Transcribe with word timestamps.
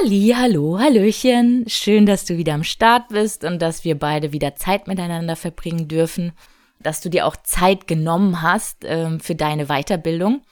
Halli, 0.00 0.34
hallo, 0.36 0.78
hallöchen. 0.78 1.64
Schön, 1.66 2.06
dass 2.06 2.24
du 2.24 2.36
wieder 2.36 2.54
am 2.54 2.62
Start 2.62 3.08
bist 3.08 3.42
und 3.44 3.60
dass 3.60 3.84
wir 3.84 3.98
beide 3.98 4.32
wieder 4.32 4.54
Zeit 4.54 4.86
miteinander 4.86 5.34
verbringen 5.34 5.88
dürfen, 5.88 6.32
dass 6.78 7.00
du 7.00 7.08
dir 7.08 7.26
auch 7.26 7.36
Zeit 7.36 7.88
genommen 7.88 8.42
hast 8.42 8.84
ähm, 8.84 9.18
für 9.18 9.34
deine 9.34 9.66
Weiterbildung. 9.66 10.42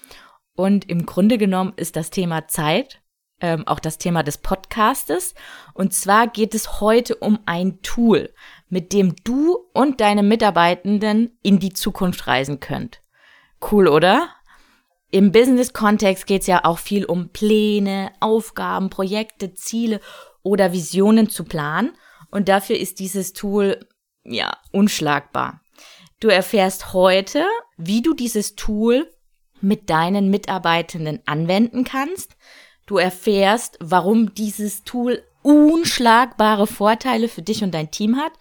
Und 0.56 0.88
im 0.88 1.06
Grunde 1.06 1.38
genommen 1.38 1.74
ist 1.76 1.96
das 1.96 2.10
Thema 2.10 2.48
Zeit 2.48 3.02
ähm, 3.40 3.66
auch 3.66 3.78
das 3.78 3.98
Thema 3.98 4.22
des 4.22 4.38
Podcastes. 4.38 5.34
Und 5.74 5.92
zwar 5.92 6.26
geht 6.28 6.54
es 6.54 6.80
heute 6.80 7.14
um 7.16 7.38
ein 7.46 7.82
Tool, 7.82 8.32
mit 8.68 8.92
dem 8.92 9.14
du 9.24 9.58
und 9.74 10.00
deine 10.00 10.22
Mitarbeitenden 10.22 11.38
in 11.42 11.58
die 11.58 11.72
Zukunft 11.72 12.26
reisen 12.26 12.60
könnt. 12.60 13.02
Cool, 13.70 13.88
oder? 13.88 14.28
Im 15.10 15.32
Business-Kontext 15.32 16.26
geht 16.26 16.42
es 16.42 16.46
ja 16.46 16.64
auch 16.64 16.78
viel 16.78 17.04
um 17.04 17.30
Pläne, 17.30 18.12
Aufgaben, 18.20 18.90
Projekte, 18.90 19.54
Ziele 19.54 20.00
oder 20.42 20.72
Visionen 20.72 21.30
zu 21.30 21.44
planen. 21.44 21.92
Und 22.30 22.48
dafür 22.48 22.76
ist 22.76 22.98
dieses 22.98 23.32
Tool 23.32 23.86
ja 24.24 24.56
unschlagbar. 24.72 25.60
Du 26.20 26.28
erfährst 26.28 26.92
heute, 26.92 27.44
wie 27.76 28.02
du 28.02 28.14
dieses 28.14 28.56
Tool 28.56 29.10
mit 29.60 29.90
deinen 29.90 30.30
Mitarbeitenden 30.30 31.22
anwenden 31.26 31.84
kannst. 31.84 32.36
Du 32.86 32.98
erfährst, 32.98 33.78
warum 33.80 34.34
dieses 34.34 34.84
Tool 34.84 35.22
unschlagbare 35.42 36.66
Vorteile 36.66 37.28
für 37.28 37.42
dich 37.42 37.62
und 37.62 37.72
dein 37.72 37.90
Team 37.90 38.16
hat. 38.16 38.32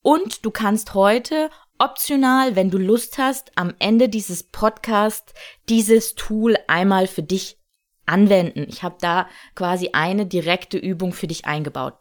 Und 0.00 0.44
du 0.44 0.50
kannst 0.50 0.94
heute 0.94 1.50
optional, 1.78 2.56
wenn 2.56 2.70
du 2.70 2.78
Lust 2.78 3.18
hast, 3.18 3.52
am 3.56 3.74
Ende 3.78 4.08
dieses 4.08 4.42
Podcasts 4.42 5.32
dieses 5.68 6.14
Tool 6.14 6.56
einmal 6.66 7.06
für 7.06 7.22
dich 7.22 7.58
anwenden. 8.06 8.66
Ich 8.68 8.82
habe 8.82 8.96
da 9.00 9.28
quasi 9.54 9.90
eine 9.92 10.26
direkte 10.26 10.78
Übung 10.78 11.12
für 11.12 11.26
dich 11.26 11.44
eingebaut. 11.44 11.94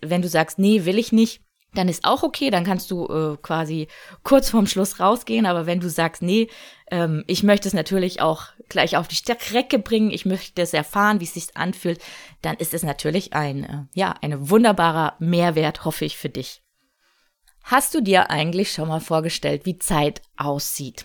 Wenn 0.00 0.22
du 0.22 0.28
sagst, 0.28 0.58
nee, 0.58 0.84
will 0.84 0.98
ich 0.98 1.10
nicht, 1.12 1.42
dann 1.74 1.88
ist 1.88 2.04
auch 2.04 2.22
okay, 2.22 2.50
dann 2.50 2.64
kannst 2.64 2.90
du 2.90 3.06
äh, 3.06 3.36
quasi 3.42 3.88
kurz 4.22 4.50
vorm 4.50 4.66
Schluss 4.66 5.00
rausgehen. 5.00 5.46
Aber 5.46 5.66
wenn 5.66 5.80
du 5.80 5.90
sagst, 5.90 6.22
nee, 6.22 6.48
ähm, 6.90 7.24
ich 7.26 7.42
möchte 7.42 7.68
es 7.68 7.74
natürlich 7.74 8.20
auch 8.20 8.46
gleich 8.68 8.96
auf 8.96 9.08
die 9.08 9.16
Strecke 9.16 9.78
bringen, 9.78 10.10
ich 10.10 10.24
möchte 10.24 10.62
es 10.62 10.72
erfahren, 10.72 11.20
wie 11.20 11.24
es 11.24 11.34
sich 11.34 11.56
anfühlt, 11.56 12.00
dann 12.42 12.56
ist 12.56 12.74
es 12.74 12.82
natürlich 12.82 13.34
ein, 13.34 13.64
äh, 13.64 13.84
ja, 13.94 14.14
ein 14.22 14.48
wunderbarer 14.48 15.16
Mehrwert, 15.18 15.84
hoffe 15.84 16.04
ich, 16.04 16.16
für 16.16 16.30
dich. 16.30 16.62
Hast 17.70 17.94
du 17.94 18.00
dir 18.00 18.30
eigentlich 18.30 18.72
schon 18.72 18.88
mal 18.88 19.00
vorgestellt, 19.00 19.66
wie 19.66 19.76
Zeit 19.76 20.22
aussieht? 20.38 21.04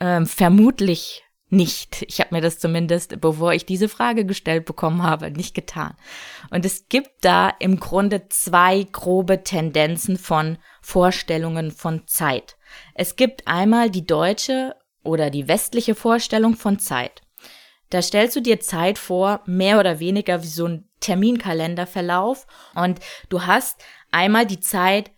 Ähm, 0.00 0.26
vermutlich 0.26 1.22
nicht. 1.50 2.00
Ich 2.08 2.18
habe 2.20 2.34
mir 2.34 2.40
das 2.40 2.58
zumindest, 2.58 3.20
bevor 3.20 3.52
ich 3.52 3.66
diese 3.66 3.90
Frage 3.90 4.24
gestellt 4.24 4.64
bekommen 4.64 5.02
habe, 5.02 5.30
nicht 5.30 5.54
getan. 5.54 5.98
Und 6.50 6.64
es 6.64 6.88
gibt 6.88 7.10
da 7.20 7.50
im 7.58 7.78
Grunde 7.78 8.26
zwei 8.30 8.84
grobe 8.90 9.44
Tendenzen 9.44 10.16
von 10.16 10.56
Vorstellungen 10.80 11.72
von 11.72 12.06
Zeit. 12.06 12.56
Es 12.94 13.14
gibt 13.14 13.46
einmal 13.46 13.90
die 13.90 14.06
deutsche 14.06 14.74
oder 15.02 15.28
die 15.28 15.46
westliche 15.46 15.94
Vorstellung 15.94 16.56
von 16.56 16.78
Zeit. 16.78 17.20
Da 17.90 18.00
stellst 18.00 18.34
du 18.34 18.40
dir 18.40 18.60
Zeit 18.60 18.96
vor, 18.96 19.42
mehr 19.44 19.78
oder 19.78 20.00
weniger 20.00 20.42
wie 20.42 20.48
so 20.48 20.66
ein 20.66 20.88
Terminkalenderverlauf 21.00 22.46
und 22.74 22.98
du 23.28 23.42
hast 23.42 23.84
einmal 24.10 24.46
die 24.46 24.60
Zeit 24.60 25.10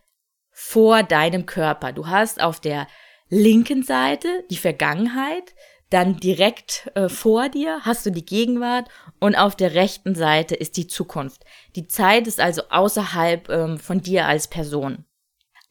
vor 0.59 1.03
deinem 1.03 1.44
Körper. 1.44 1.93
Du 1.93 2.06
hast 2.06 2.41
auf 2.41 2.61
der 2.61 2.87
linken 3.28 3.83
Seite 3.83 4.43
die 4.49 4.56
Vergangenheit, 4.56 5.55
dann 5.91 6.17
direkt 6.17 6.91
äh, 6.94 7.11
vor 7.11 7.50
dir 7.50 7.81
hast 7.83 8.06
du 8.06 8.11
die 8.11 8.25
Gegenwart 8.25 8.89
und 9.21 9.34
auf 9.34 9.55
der 9.55 9.75
rechten 9.75 10.15
Seite 10.15 10.55
ist 10.55 10.78
die 10.78 10.87
Zukunft. 10.87 11.44
Die 11.77 11.89
Zeit 11.89 12.27
ist 12.27 12.41
also 12.41 12.62
außerhalb 12.71 13.50
ähm, 13.50 13.78
von 13.78 14.00
dir 14.00 14.25
als 14.25 14.49
Person. 14.49 15.05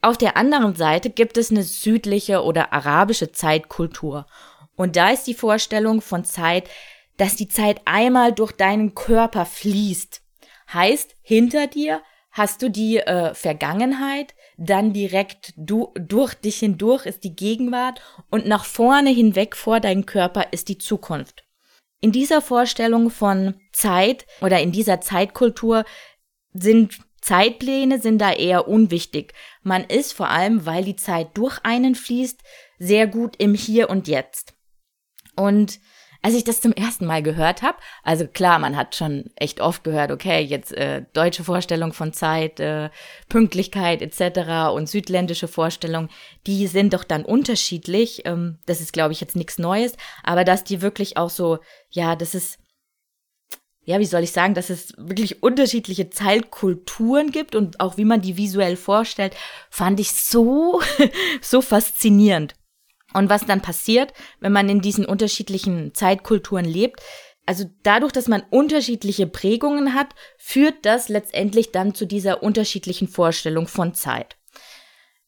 Auf 0.03 0.19
der 0.19 0.37
anderen 0.37 0.75
Seite 0.75 1.09
gibt 1.09 1.39
es 1.39 1.49
eine 1.49 1.63
südliche 1.63 2.43
oder 2.43 2.71
arabische 2.71 3.31
Zeitkultur. 3.31 4.27
Und 4.75 4.97
da 4.97 5.09
ist 5.09 5.23
die 5.23 5.33
Vorstellung 5.33 5.99
von 6.01 6.25
Zeit, 6.25 6.69
dass 7.17 7.35
die 7.35 7.47
Zeit 7.47 7.81
einmal 7.85 8.33
durch 8.33 8.51
deinen 8.51 8.93
Körper 8.93 9.47
fließt. 9.47 10.21
Heißt, 10.71 11.15
hinter 11.23 11.65
dir 11.65 12.03
hast 12.29 12.61
du 12.61 12.69
die 12.69 12.97
äh, 12.97 13.33
Vergangenheit, 13.33 14.35
dann 14.57 14.93
direkt 14.93 15.53
du, 15.57 15.93
durch 15.95 16.33
dich 16.33 16.57
hindurch 16.57 17.05
ist 17.05 17.23
die 17.23 17.35
Gegenwart 17.35 18.01
und 18.29 18.47
nach 18.47 18.65
vorne 18.65 19.09
hinweg 19.09 19.55
vor 19.55 19.79
deinem 19.79 20.05
Körper 20.05 20.51
ist 20.51 20.69
die 20.69 20.77
Zukunft. 20.77 21.43
In 22.01 22.11
dieser 22.11 22.41
Vorstellung 22.41 23.09
von 23.09 23.55
Zeit 23.73 24.25
oder 24.41 24.61
in 24.61 24.71
dieser 24.71 25.01
Zeitkultur 25.01 25.85
sind 26.53 26.99
Zeitpläne 27.21 27.99
sind 27.99 28.19
da 28.19 28.31
eher 28.33 28.67
unwichtig. 28.67 29.33
Man 29.63 29.83
ist 29.83 30.13
vor 30.13 30.29
allem, 30.29 30.67
weil 30.67 30.83
die 30.83 30.95
Zeit 30.95 31.29
durch 31.33 31.57
einen 31.63 31.95
fließt, 31.95 32.39
sehr 32.77 33.07
gut 33.07 33.35
im 33.39 33.55
Hier 33.55 33.89
und 33.89 34.07
Jetzt. 34.07 34.53
Und 35.35 35.79
als 36.25 36.33
ich 36.33 36.43
das 36.43 36.59
zum 36.59 36.71
ersten 36.71 37.05
Mal 37.05 37.21
gehört 37.21 37.61
habe, 37.61 37.77
also 38.01 38.25
klar, 38.25 38.57
man 38.57 38.75
hat 38.75 38.95
schon 38.95 39.25
echt 39.35 39.61
oft 39.61 39.83
gehört, 39.83 40.09
okay, 40.09 40.41
jetzt 40.41 40.71
äh, 40.71 41.03
deutsche 41.13 41.43
Vorstellung 41.43 41.93
von 41.93 42.13
Zeit, 42.13 42.59
äh, 42.59 42.89
Pünktlichkeit 43.29 44.01
etc. 44.01 44.73
und 44.73 44.89
südländische 44.89 45.47
Vorstellung, 45.47 46.09
die 46.47 46.65
sind 46.65 46.95
doch 46.95 47.03
dann 47.03 47.25
unterschiedlich. 47.25 48.23
Ähm, 48.25 48.57
das 48.65 48.81
ist, 48.81 48.91
glaube 48.91 49.13
ich, 49.13 49.21
jetzt 49.21 49.35
nichts 49.35 49.59
Neues, 49.59 49.97
aber 50.23 50.43
dass 50.43 50.63
die 50.63 50.81
wirklich 50.81 51.15
auch 51.15 51.29
so, 51.29 51.59
ja, 51.91 52.15
das 52.15 52.33
ist 52.33 52.57
ja, 53.83 53.99
wie 53.99 54.05
soll 54.05 54.23
ich 54.23 54.31
sagen, 54.31 54.55
dass 54.55 54.71
es 54.71 54.93
wirklich 54.97 55.43
unterschiedliche 55.43 56.09
Zeitkulturen 56.09 57.29
gibt 57.29 57.53
und 57.53 57.79
auch 57.79 57.97
wie 57.97 58.05
man 58.05 58.21
die 58.21 58.35
visuell 58.35 58.77
vorstellt, 58.77 59.35
fand 59.69 59.99
ich 59.99 60.11
so, 60.11 60.81
so 61.41 61.61
faszinierend. 61.61 62.55
Und 63.15 63.29
was 63.29 63.45
dann 63.45 63.61
passiert, 63.61 64.11
wenn 64.41 64.51
man 64.51 64.67
in 64.67 64.81
diesen 64.81 65.05
unterschiedlichen 65.05 65.93
Zeitkulturen 65.93 66.65
lebt, 66.65 66.99
also 67.45 67.63
dadurch, 67.81 68.11
dass 68.11 68.27
man 68.27 68.43
unterschiedliche 68.49 69.25
Prägungen 69.25 69.93
hat, 69.93 70.09
führt 70.37 70.85
das 70.85 71.07
letztendlich 71.07 71.71
dann 71.71 71.95
zu 71.95 72.05
dieser 72.05 72.43
unterschiedlichen 72.43 73.07
Vorstellung 73.07 73.67
von 73.67 73.93
Zeit. 73.93 74.35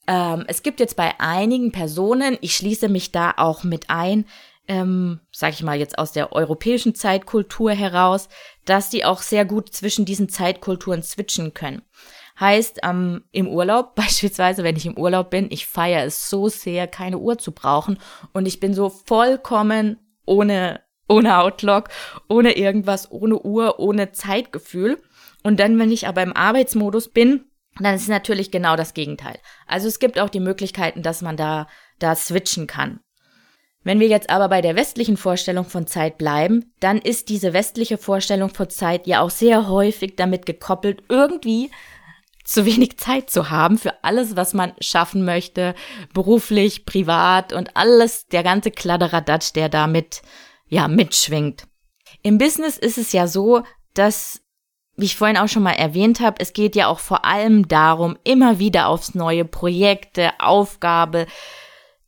Ähm, 0.06 0.44
es 0.48 0.64
gibt 0.64 0.82
jetzt 0.82 0.98
bei 0.98 1.18
einigen 1.20 1.72
Personen, 1.72 2.38
ich 2.42 2.58
schließe 2.58 2.90
mich 2.90 3.14
da 3.14 3.34
auch 3.38 3.64
mit 3.64 3.90
ein, 3.90 4.26
ähm, 4.68 5.22
sag 5.32 5.54
ich 5.54 5.64
mal 5.64 5.80
jetzt 5.80 5.98
aus 5.98 6.12
der 6.12 6.34
europäischen 6.34 6.94
Zeitkultur 6.94 7.72
heraus, 7.72 8.28
dass 8.66 8.90
die 8.90 9.06
auch 9.06 9.22
sehr 9.22 9.46
gut 9.46 9.74
zwischen 9.74 10.04
diesen 10.04 10.28
Zeitkulturen 10.28 11.04
switchen 11.04 11.54
können. 11.54 11.84
Heißt, 12.40 12.80
ähm, 12.84 13.24
im 13.32 13.48
Urlaub, 13.48 13.96
beispielsweise, 13.96 14.64
wenn 14.64 14.76
ich 14.76 14.86
im 14.86 14.98
Urlaub 14.98 15.30
bin, 15.30 15.48
ich 15.50 15.68
feiere 15.68 16.06
es 16.06 16.30
so 16.30 16.50
sehr, 16.50 16.88
keine 16.88 17.18
Uhr 17.18 17.38
zu 17.38 17.52
brauchen. 17.52 17.98
Und 18.34 18.46
ich 18.46 18.60
bin 18.60 18.74
so 18.74 18.90
vollkommen 18.90 20.00
ohne, 20.26 20.82
ohne 21.08 21.40
Outlook, 21.40 21.90
ohne 22.30 22.58
irgendwas, 22.58 23.12
ohne 23.12 23.40
Uhr, 23.42 23.80
ohne 23.80 24.12
Zeitgefühl. 24.12 25.02
Und 25.44 25.60
dann, 25.60 25.80
wenn 25.80 25.92
ich 25.92 26.08
aber 26.08 26.24
im 26.24 26.36
Arbeitsmodus 26.36 27.10
bin, 27.10 27.46
dann 27.80 27.96
ist 27.96 28.04
es 28.04 28.08
natürlich 28.08 28.52
genau 28.52 28.76
das 28.76 28.94
Gegenteil. 28.94 29.40
Also 29.68 29.88
es 29.88 30.00
gibt 30.00 30.20
auch 30.20 30.30
die 30.30 30.40
Möglichkeiten, 30.40 31.04
dass 31.04 31.22
man 31.22 31.38
da, 31.38 31.68
da 32.00 32.16
switchen 32.16 32.68
kann. 32.68 33.00
Wenn 33.84 34.00
wir 34.00 34.08
jetzt 34.08 34.30
aber 34.30 34.50
bei 34.50 34.62
der 34.62 34.76
westlichen 34.76 35.16
Vorstellung 35.16 35.64
von 35.64 35.88
Zeit 35.88 36.18
bleiben, 36.18 36.74
dann 36.82 36.98
ist 36.98 37.30
diese 37.30 37.54
westliche 37.54 37.98
Vorstellung 37.98 38.50
von 38.50 38.70
Zeit 38.70 39.08
ja 39.08 39.22
auch 39.22 39.30
sehr 39.30 39.70
häufig 39.70 40.16
damit 40.18 40.46
gekoppelt, 40.46 41.04
irgendwie 41.08 41.72
zu 42.48 42.66
wenig 42.66 42.98
Zeit 42.98 43.30
zu 43.30 43.50
haben 43.50 43.78
für 43.78 44.04
alles, 44.06 44.38
was 44.38 44.54
man 44.54 44.72
schaffen 44.80 45.26
möchte, 45.26 45.76
beruflich, 46.14 46.86
privat 46.86 47.52
und 47.52 47.76
alles, 47.76 48.28
der 48.28 48.42
ganze 48.42 48.72
Kladderadatsch, 48.72 49.54
der 49.54 49.68
damit, 49.68 50.22
ja, 50.68 50.88
mitschwingt. 50.88 51.68
Im 52.24 52.38
Business 52.38 52.78
ist 52.78 52.98
es 52.98 53.12
ja 53.12 53.28
so, 53.28 53.64
dass, 53.94 54.42
wie 54.96 55.06
ich 55.06 55.18
vorhin 55.18 55.38
auch 55.38 55.50
schon 55.50 55.64
mal 55.64 55.74
erwähnt 55.74 56.22
habe, 56.22 56.38
es 56.40 56.54
geht 56.54 56.78
ja 56.78 56.88
auch 56.88 57.00
vor 57.00 57.26
allem 57.26 57.68
darum, 57.68 58.18
immer 58.24 58.60
wieder 58.60 58.88
aufs 58.88 59.14
neue 59.14 59.44
Projekte, 59.44 60.32
Aufgabe, 60.40 61.28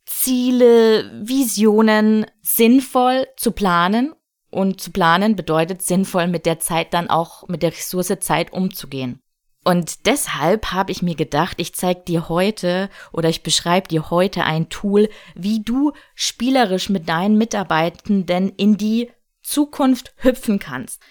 Ziele, 0.06 1.10
Visionen 1.22 2.26
sinnvoll 2.40 3.28
zu 3.36 3.52
planen 3.52 4.14
Und 4.50 4.80
zu 4.80 4.90
planen 4.90 5.36
bedeutet 5.36 5.82
sinnvoll 5.82 6.26
mit 6.26 6.46
der 6.46 6.58
Zeit 6.58 6.94
dann 6.94 7.10
auch 7.10 7.46
mit 7.46 7.62
der 7.62 7.72
Ressource 7.72 8.18
Zeit 8.20 8.52
umzugehen. 8.52 9.22
Und 9.62 10.06
deshalb 10.06 10.72
habe 10.72 10.90
ich 10.90 11.02
mir 11.02 11.14
gedacht, 11.14 11.60
ich 11.60 11.74
zeige 11.74 12.00
dir 12.00 12.28
heute 12.30 12.88
oder 13.12 13.28
ich 13.28 13.42
beschreibe 13.42 13.88
dir 13.88 14.10
heute 14.10 14.44
ein 14.44 14.70
Tool, 14.70 15.10
wie 15.34 15.62
du 15.62 15.92
spielerisch 16.14 16.88
mit 16.88 17.08
deinen 17.08 17.36
Mitarbeitenden 17.36 18.50
in 18.56 18.78
die 18.78 19.10
Zukunft 19.42 20.14
hüpfen 20.16 20.58
kannst, 20.58 21.02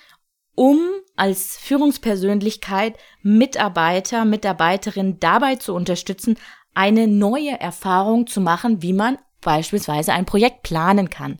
um 0.55 0.79
als 1.15 1.57
Führungspersönlichkeit 1.57 2.97
Mitarbeiter, 3.21 4.25
Mitarbeiterinnen 4.25 5.19
dabei 5.19 5.57
zu 5.57 5.75
unterstützen, 5.75 6.37
eine 6.73 7.07
neue 7.07 7.59
Erfahrung 7.59 8.25
zu 8.25 8.41
machen, 8.41 8.81
wie 8.81 8.93
man 8.93 9.17
beispielsweise 9.41 10.13
ein 10.13 10.25
Projekt 10.25 10.63
planen 10.63 11.09
kann. 11.09 11.39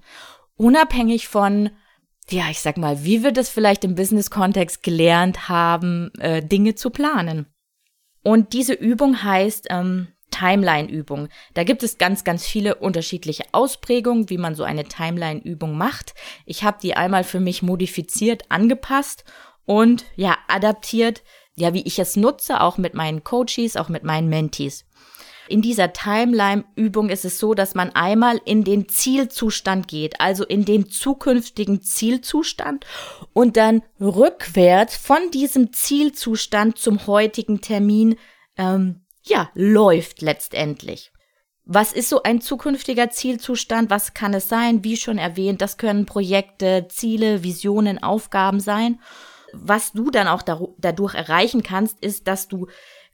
Unabhängig 0.55 1.27
von 1.27 1.69
ja, 2.31 2.49
ich 2.49 2.59
sag 2.59 2.77
mal, 2.77 3.03
wie 3.03 3.23
wir 3.23 3.31
das 3.31 3.49
vielleicht 3.49 3.83
im 3.83 3.95
Business-Kontext 3.95 4.83
gelernt 4.83 5.49
haben, 5.49 6.11
äh, 6.19 6.41
Dinge 6.43 6.75
zu 6.75 6.89
planen. 6.89 7.47
Und 8.23 8.53
diese 8.53 8.73
Übung 8.73 9.23
heißt 9.23 9.67
ähm, 9.69 10.09
Timeline-Übung. 10.31 11.29
Da 11.53 11.63
gibt 11.63 11.83
es 11.83 11.97
ganz, 11.97 12.23
ganz 12.23 12.45
viele 12.45 12.75
unterschiedliche 12.75 13.45
Ausprägungen, 13.51 14.29
wie 14.29 14.37
man 14.37 14.55
so 14.55 14.63
eine 14.63 14.85
Timeline-Übung 14.85 15.77
macht. 15.77 16.13
Ich 16.45 16.63
habe 16.63 16.77
die 16.81 16.95
einmal 16.95 17.23
für 17.23 17.39
mich 17.39 17.61
modifiziert, 17.61 18.43
angepasst 18.49 19.23
und 19.65 20.05
ja, 20.15 20.37
adaptiert, 20.47 21.23
ja, 21.55 21.73
wie 21.73 21.83
ich 21.83 21.99
es 21.99 22.15
nutze, 22.15 22.61
auch 22.61 22.77
mit 22.77 22.93
meinen 22.93 23.23
Coaches, 23.23 23.75
auch 23.75 23.89
mit 23.89 24.03
meinen 24.03 24.29
Mentees. 24.29 24.85
In 25.49 25.63
dieser 25.63 25.93
Timeline-Übung 25.93 27.09
ist 27.09 27.25
es 27.25 27.39
so, 27.39 27.55
dass 27.55 27.73
man 27.73 27.89
einmal 27.95 28.39
in 28.45 28.63
den 28.63 28.87
Zielzustand 28.87 29.87
geht, 29.87 30.21
also 30.21 30.45
in 30.45 30.63
den 30.63 30.89
zukünftigen 30.89 31.81
Zielzustand 31.81 32.85
und 33.33 33.57
dann 33.57 33.81
rückwärts 33.99 34.95
von 34.95 35.31
diesem 35.31 35.73
Zielzustand 35.73 36.77
zum 36.77 37.07
heutigen 37.07 37.61
Termin, 37.61 38.15
ähm, 38.57 39.01
ja, 39.23 39.49
läuft 39.55 40.21
letztendlich. 40.21 41.11
Was 41.65 41.93
ist 41.93 42.09
so 42.09 42.21
ein 42.21 42.41
zukünftiger 42.41 43.09
Zielzustand? 43.09 43.89
Was 43.89 44.13
kann 44.13 44.35
es 44.35 44.49
sein? 44.49 44.83
Wie 44.83 44.97
schon 44.97 45.17
erwähnt, 45.17 45.61
das 45.61 45.77
können 45.77 46.05
Projekte, 46.05 46.87
Ziele, 46.89 47.43
Visionen, 47.43 48.01
Aufgaben 48.01 48.59
sein. 48.59 48.99
Was 49.53 49.93
du 49.93 50.11
dann 50.11 50.27
auch 50.27 50.43
dadurch 50.77 51.15
erreichen 51.15 51.63
kannst, 51.63 51.99
ist, 52.01 52.27
dass 52.27 52.47
du 52.47 52.67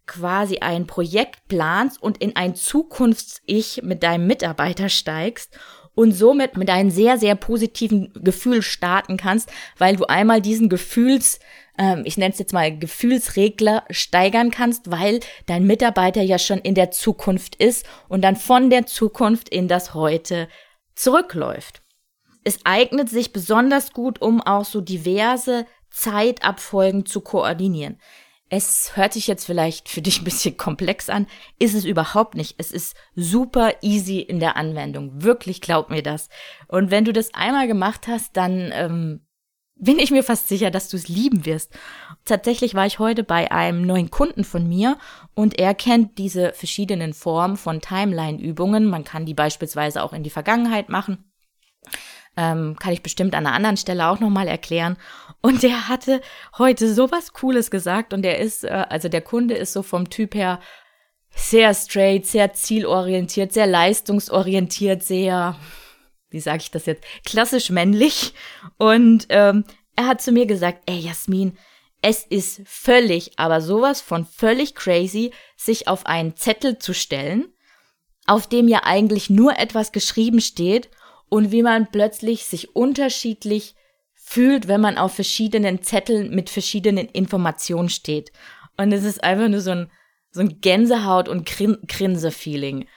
quasi 0.07 0.59
ein 0.59 0.87
Projekt 0.87 1.47
planst 1.47 2.01
und 2.01 2.17
in 2.19 2.35
ein 2.35 2.55
Zukunfts-Ich 2.55 3.81
mit 3.83 4.03
deinem 4.03 4.27
Mitarbeiter 4.27 4.89
steigst 4.89 5.57
und 5.95 6.11
somit 6.11 6.57
mit 6.57 6.69
einem 6.69 6.91
sehr, 6.91 7.17
sehr 7.17 7.35
positiven 7.35 8.11
Gefühl 8.15 8.61
starten 8.61 9.17
kannst, 9.17 9.49
weil 9.77 9.95
du 9.95 10.05
einmal 10.05 10.41
diesen 10.41 10.69
Gefühls, 10.69 11.39
ähm, 11.77 12.03
ich 12.05 12.17
nenne 12.17 12.33
es 12.33 12.39
jetzt 12.39 12.53
mal 12.53 12.77
Gefühlsregler 12.77 13.85
steigern 13.89 14.51
kannst, 14.51 14.91
weil 14.91 15.21
dein 15.47 15.65
Mitarbeiter 15.65 16.21
ja 16.21 16.37
schon 16.37 16.59
in 16.59 16.75
der 16.75 16.91
Zukunft 16.91 17.55
ist 17.55 17.85
und 18.09 18.21
dann 18.21 18.35
von 18.35 18.69
der 18.69 18.85
Zukunft 18.85 19.49
in 19.49 19.67
das 19.67 19.93
Heute 19.93 20.47
zurückläuft. 20.95 21.81
Es 22.43 22.59
eignet 22.63 23.09
sich 23.09 23.33
besonders 23.33 23.91
gut, 23.91 24.21
um 24.21 24.41
auch 24.41 24.65
so 24.65 24.81
diverse 24.81 25.65
Zeitabfolgen 25.89 27.05
zu 27.05 27.21
koordinieren. 27.21 27.99
Es 28.49 28.95
hört 28.95 29.13
sich 29.13 29.25
jetzt 29.25 29.45
vielleicht 29.45 29.89
für 29.89 30.01
dich 30.01 30.21
ein 30.21 30.23
bisschen 30.23 30.55
komplex 30.55 31.09
an, 31.09 31.25
ist 31.57 31.73
es 31.73 31.83
überhaupt 31.83 32.35
nicht. 32.35 32.55
Es 32.59 32.71
ist 32.71 32.95
super 33.15 33.73
easy 33.81 34.19
in 34.19 34.39
der 34.39 34.55
Anwendung. 34.55 35.23
Wirklich, 35.23 35.61
glaub 35.61 35.89
mir 35.89 36.03
das. 36.03 36.29
Und 36.67 36.91
wenn 36.91 37.05
du 37.05 37.13
das 37.13 37.33
einmal 37.33 37.67
gemacht 37.67 38.07
hast, 38.07 38.37
dann 38.37 38.71
ähm, 38.71 39.25
bin 39.75 39.99
ich 39.99 40.11
mir 40.11 40.23
fast 40.23 40.47
sicher, 40.47 40.71
dass 40.71 40.89
du 40.89 40.97
es 40.97 41.07
lieben 41.07 41.45
wirst. 41.45 41.73
Tatsächlich 42.23 42.75
war 42.75 42.85
ich 42.85 42.99
heute 42.99 43.23
bei 43.23 43.51
einem 43.51 43.81
neuen 43.81 44.09
Kunden 44.09 44.43
von 44.43 44.67
mir 44.67 44.97
und 45.33 45.59
er 45.59 45.73
kennt 45.73 46.17
diese 46.17 46.53
verschiedenen 46.53 47.13
Formen 47.13 47.57
von 47.57 47.81
Timeline-Übungen. 47.81 48.85
Man 48.85 49.03
kann 49.03 49.25
die 49.25 49.33
beispielsweise 49.33 50.01
auch 50.01 50.13
in 50.13 50.23
die 50.23 50.29
Vergangenheit 50.29 50.89
machen. 50.89 51.31
Ähm, 52.37 52.75
kann 52.79 52.93
ich 52.93 53.01
bestimmt 53.01 53.33
an 53.33 53.45
einer 53.45 53.55
anderen 53.55 53.77
Stelle 53.77 54.07
auch 54.07 54.19
nochmal 54.19 54.47
erklären. 54.47 54.97
Und 55.45 55.61
der 55.61 55.89
hatte 55.89 56.21
heute 56.57 56.91
sowas 56.91 57.31
Cooles 57.31 57.69
gesagt 57.69 58.13
und 58.13 58.23
der 58.23 58.39
ist, 58.39 58.63
äh, 58.63 58.87
also 58.89 59.09
der 59.09 59.21
Kunde 59.21 59.53
ist 59.53 59.73
so 59.73 59.83
vom 59.83 60.09
Typ 60.09 60.33
her 60.33 60.59
sehr 61.35 61.71
straight, 61.75 62.25
sehr 62.25 62.53
zielorientiert, 62.53 63.53
sehr 63.53 63.67
leistungsorientiert, 63.67 65.03
sehr, 65.03 65.55
wie 66.31 66.39
sage 66.39 66.63
ich 66.63 66.71
das 66.71 66.87
jetzt, 66.87 67.03
klassisch 67.27 67.69
männlich. 67.69 68.33
Und 68.79 69.27
ähm, 69.29 69.65
er 69.95 70.07
hat 70.07 70.19
zu 70.23 70.31
mir 70.31 70.47
gesagt, 70.47 70.81
ey 70.87 70.97
Jasmin, 70.97 71.55
es 72.01 72.23
ist 72.23 72.61
völlig, 72.65 73.37
aber 73.37 73.61
sowas 73.61 74.01
von 74.01 74.25
völlig 74.25 74.73
crazy, 74.73 75.31
sich 75.55 75.87
auf 75.87 76.07
einen 76.07 76.35
Zettel 76.35 76.79
zu 76.79 76.95
stellen, 76.95 77.53
auf 78.25 78.47
dem 78.47 78.67
ja 78.67 78.81
eigentlich 78.83 79.29
nur 79.29 79.59
etwas 79.59 79.91
geschrieben 79.91 80.41
steht 80.41 80.89
und 81.29 81.51
wie 81.51 81.61
man 81.61 81.91
plötzlich 81.91 82.45
sich 82.45 82.75
unterschiedlich 82.75 83.75
fühlt, 84.27 84.67
wenn 84.67 84.81
man 84.81 84.97
auf 84.97 85.13
verschiedenen 85.13 85.83
Zetteln 85.83 86.33
mit 86.33 86.49
verschiedenen 86.49 87.07
Informationen 87.09 87.89
steht. 87.89 88.31
Und 88.75 88.91
es 88.91 89.03
ist 89.03 89.23
einfach 89.23 89.47
nur 89.47 89.61
so 89.61 89.71
ein, 89.71 89.91
so 90.31 90.41
ein 90.41 90.59
Gänsehaut- 90.61 91.29
und 91.29 91.45
Grin 91.45 91.77
Grinse-Feeling. 91.87 92.87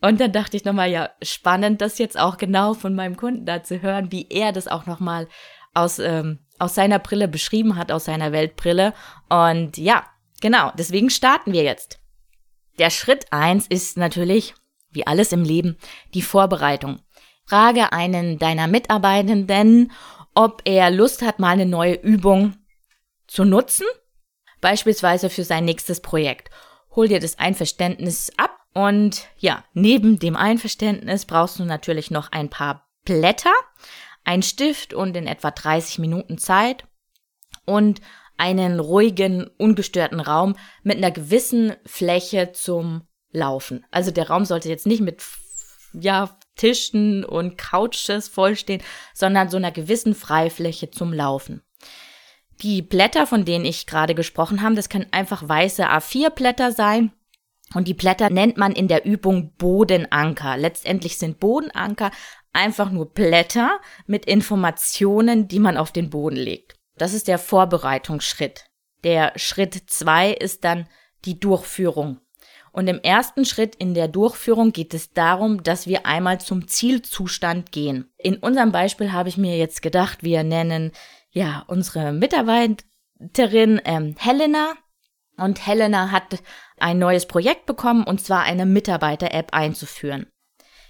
Und 0.00 0.18
dann 0.18 0.32
dachte 0.32 0.56
ich 0.56 0.64
nochmal, 0.64 0.90
ja, 0.90 1.10
spannend, 1.22 1.82
das 1.82 1.98
jetzt 1.98 2.18
auch 2.18 2.38
genau 2.38 2.72
von 2.72 2.94
meinem 2.94 3.16
Kunden 3.16 3.44
da 3.44 3.62
zu 3.62 3.82
hören, 3.82 4.10
wie 4.10 4.26
er 4.30 4.52
das 4.52 4.66
auch 4.66 4.86
nochmal 4.86 5.28
aus, 5.74 5.98
ähm, 5.98 6.38
aus 6.58 6.74
seiner 6.74 6.98
Brille 6.98 7.28
beschrieben 7.28 7.76
hat, 7.76 7.92
aus 7.92 8.06
seiner 8.06 8.32
Weltbrille. 8.32 8.94
Und 9.28 9.76
ja, 9.76 10.06
genau, 10.40 10.72
deswegen 10.78 11.10
starten 11.10 11.52
wir 11.52 11.64
jetzt. 11.64 12.00
Der 12.78 12.90
Schritt 12.90 13.26
eins 13.30 13.66
ist 13.66 13.98
natürlich, 13.98 14.54
wie 14.90 15.06
alles 15.06 15.32
im 15.32 15.44
Leben, 15.44 15.76
die 16.14 16.22
Vorbereitung. 16.22 17.00
Frage 17.44 17.92
einen 17.92 18.38
deiner 18.38 18.68
Mitarbeitenden, 18.68 19.92
ob 20.38 20.62
er 20.66 20.92
Lust 20.92 21.22
hat, 21.22 21.40
mal 21.40 21.48
eine 21.48 21.66
neue 21.66 21.94
Übung 21.94 22.54
zu 23.26 23.44
nutzen, 23.44 23.86
beispielsweise 24.60 25.30
für 25.30 25.42
sein 25.42 25.64
nächstes 25.64 25.98
Projekt. 25.98 26.48
Hol 26.94 27.08
dir 27.08 27.18
das 27.18 27.40
Einverständnis 27.40 28.30
ab 28.36 28.56
und 28.72 29.26
ja, 29.38 29.64
neben 29.72 30.20
dem 30.20 30.36
Einverständnis 30.36 31.26
brauchst 31.26 31.58
du 31.58 31.64
natürlich 31.64 32.12
noch 32.12 32.30
ein 32.30 32.50
paar 32.50 32.88
Blätter, 33.04 33.52
ein 34.22 34.42
Stift 34.42 34.94
und 34.94 35.16
in 35.16 35.26
etwa 35.26 35.50
30 35.50 35.98
Minuten 35.98 36.38
Zeit 36.38 36.86
und 37.64 38.00
einen 38.36 38.78
ruhigen, 38.78 39.50
ungestörten 39.58 40.20
Raum 40.20 40.54
mit 40.84 40.98
einer 40.98 41.10
gewissen 41.10 41.74
Fläche 41.84 42.52
zum 42.52 43.08
Laufen. 43.32 43.84
Also 43.90 44.12
der 44.12 44.28
Raum 44.28 44.44
sollte 44.44 44.68
jetzt 44.68 44.86
nicht 44.86 45.02
mit 45.02 45.20
ja, 45.94 46.38
Tischen 46.58 47.24
und 47.24 47.56
Couches 47.56 48.28
vollstehen, 48.28 48.82
sondern 49.14 49.48
so 49.48 49.56
einer 49.56 49.72
gewissen 49.72 50.14
Freifläche 50.14 50.90
zum 50.90 51.14
Laufen. 51.14 51.62
Die 52.60 52.82
Blätter, 52.82 53.26
von 53.26 53.46
denen 53.46 53.64
ich 53.64 53.86
gerade 53.86 54.14
gesprochen 54.14 54.60
habe, 54.62 54.74
das 54.74 54.90
können 54.90 55.06
einfach 55.12 55.48
weiße 55.48 55.88
A4-Blätter 55.88 56.72
sein. 56.72 57.12
Und 57.74 57.86
die 57.86 57.94
Blätter 57.94 58.30
nennt 58.30 58.56
man 58.56 58.72
in 58.72 58.88
der 58.88 59.04
Übung 59.04 59.54
Bodenanker. 59.56 60.56
Letztendlich 60.56 61.18
sind 61.18 61.38
Bodenanker 61.38 62.10
einfach 62.52 62.90
nur 62.90 63.12
Blätter 63.12 63.78
mit 64.06 64.24
Informationen, 64.24 65.48
die 65.48 65.58
man 65.60 65.76
auf 65.76 65.92
den 65.92 66.10
Boden 66.10 66.36
legt. 66.36 66.76
Das 66.96 67.14
ist 67.14 67.28
der 67.28 67.38
Vorbereitungsschritt. 67.38 68.64
Der 69.04 69.32
Schritt 69.36 69.74
zwei 69.86 70.32
ist 70.32 70.64
dann 70.64 70.88
die 71.24 71.38
Durchführung. 71.38 72.20
Und 72.78 72.86
im 72.86 73.00
ersten 73.00 73.44
Schritt 73.44 73.74
in 73.74 73.92
der 73.92 74.06
Durchführung 74.06 74.70
geht 74.70 74.94
es 74.94 75.12
darum, 75.12 75.64
dass 75.64 75.88
wir 75.88 76.06
einmal 76.06 76.38
zum 76.38 76.68
Zielzustand 76.68 77.72
gehen. 77.72 78.08
In 78.18 78.36
unserem 78.36 78.70
Beispiel 78.70 79.10
habe 79.10 79.28
ich 79.28 79.36
mir 79.36 79.58
jetzt 79.58 79.82
gedacht, 79.82 80.22
wir 80.22 80.44
nennen 80.44 80.92
ja 81.32 81.64
unsere 81.66 82.12
Mitarbeiterin 82.12 83.80
ähm, 83.84 84.14
Helena. 84.16 84.74
Und 85.36 85.66
Helena 85.66 86.12
hat 86.12 86.40
ein 86.78 87.00
neues 87.00 87.26
Projekt 87.26 87.66
bekommen, 87.66 88.04
und 88.04 88.20
zwar 88.20 88.44
eine 88.44 88.64
Mitarbeiter-App 88.64 89.52
einzuführen. 89.52 90.28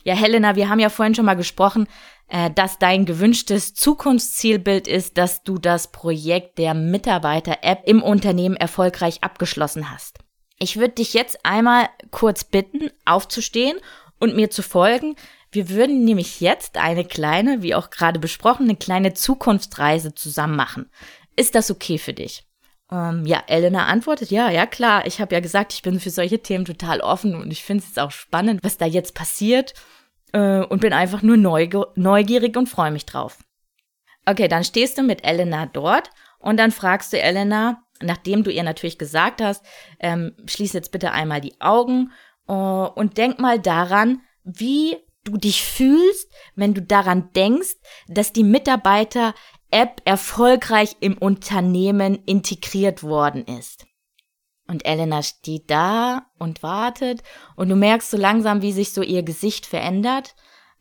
Ja, 0.05 0.13
Helena, 0.15 0.57
wir 0.57 0.69
haben 0.69 0.81
ja 0.81 0.91
vorhin 0.91 1.15
schon 1.15 1.25
mal 1.25 1.37
gesprochen, 1.37 1.89
äh, 2.29 2.51
dass 2.51 2.79
dein 2.79 3.07
gewünschtes 3.07 3.73
Zukunftszielbild 3.73 4.89
ist, 4.89 5.17
dass 5.17 5.43
du 5.43 5.57
das 5.57 5.91
Projekt 5.91 6.59
der 6.59 6.75
Mitarbeiter-App 6.75 7.85
im 7.87 8.03
Unternehmen 8.03 8.57
erfolgreich 8.57 9.25
abgeschlossen 9.25 9.91
hast. 9.91 10.19
Ich 10.59 10.77
würde 10.77 10.95
dich 10.95 11.15
jetzt 11.15 11.45
einmal 11.45 11.89
kurz 12.11 12.45
bitten, 12.45 12.91
aufzustehen 13.05 13.79
und 14.19 14.35
mir 14.35 14.51
zu 14.51 14.63
folgen. 14.63 15.17
Wir 15.51 15.71
würden 15.71 16.05
nämlich 16.05 16.41
jetzt 16.41 16.77
eine 16.77 17.05
kleine, 17.05 17.63
wie 17.63 17.75
auch 17.75 17.91
gerade 17.91 18.19
besprochen, 18.19 18.65
eine 18.65 18.77
kleine 18.77 19.15
Zukunftsreise 19.15 20.15
zusammen 20.15 20.57
machen. 20.57 20.91
Ist 21.37 21.55
das 21.55 21.71
okay 21.71 21.99
für 21.99 22.13
dich? 22.13 22.45
Ähm, 22.91 23.25
ja, 23.27 23.43
Elena 23.47 23.87
antwortet, 23.87 24.31
ja, 24.31 24.51
ja 24.51 24.67
klar. 24.67 25.07
Ich 25.07 25.21
habe 25.21 25.35
ja 25.35 25.41
gesagt, 25.41 25.73
ich 25.73 25.83
bin 25.83 26.01
für 26.01 26.11
solche 26.11 26.43
Themen 26.43 26.65
total 26.65 27.01
offen 27.01 27.35
und 27.35 27.51
ich 27.51 27.63
finde 27.63 27.83
es 27.83 27.91
jetzt 27.91 27.99
auch 27.99 28.11
spannend, 28.11 28.61
was 28.63 28.79
da 28.79 28.87
jetzt 28.87 29.15
passiert 29.15 29.75
äh, 30.33 30.61
und 30.61 30.81
bin 30.81 30.93
einfach 30.93 31.23
nur 31.23 31.37
neugierig 31.37 32.57
und 32.57 32.69
freue 32.69 32.91
mich 32.91 33.07
drauf. 33.07 33.39
Okay, 34.27 34.49
dann 34.49 34.65
stehst 34.65 34.99
du 34.99 35.03
mit 35.03 35.25
Elena 35.25 35.67
dort 35.67 36.11
und 36.39 36.59
dann 36.59 36.73
fragst 36.73 37.13
du 37.13 37.21
Elena, 37.21 37.83
nachdem 38.03 38.45
du 38.45 38.51
ihr 38.51 38.63
natürlich 38.63 38.99
gesagt 38.99 39.43
hast, 39.43 39.65
ähm, 40.01 40.35
schließ 40.47 40.73
jetzt 40.73 40.93
bitte 40.93 41.13
einmal 41.13 41.41
die 41.41 41.61
Augen 41.61 42.13
uh, 42.49 42.89
und 42.95 43.19
denk 43.19 43.39
mal 43.39 43.59
daran, 43.59 44.23
wie 44.45 44.97
du 45.25 45.37
dich 45.37 45.63
fühlst, 45.65 46.33
wenn 46.55 46.75
du 46.75 46.83
daran 46.83 47.33
denkst, 47.35 47.77
dass 48.09 48.33
die 48.33 48.45
Mitarbeiter 48.45 49.35
App 49.71 50.01
erfolgreich 50.05 50.97
im 51.01 51.19
Unternehmen 51.19 52.23
integriert 52.25 53.03
worden 53.03 53.45
ist. 53.45 53.87
Und 54.67 54.85
Elena 54.85 55.23
steht 55.23 55.71
da 55.71 56.27
und 56.39 56.63
wartet 56.63 57.23
und 57.57 57.69
du 57.69 57.77
merkst 57.77 58.11
so 58.11 58.17
langsam, 58.17 58.63
wie 58.63 58.73
sich 58.73 58.93
so 58.93 59.03
ihr 59.03 59.23
Gesicht 59.23 59.67
verändert. 59.67 60.35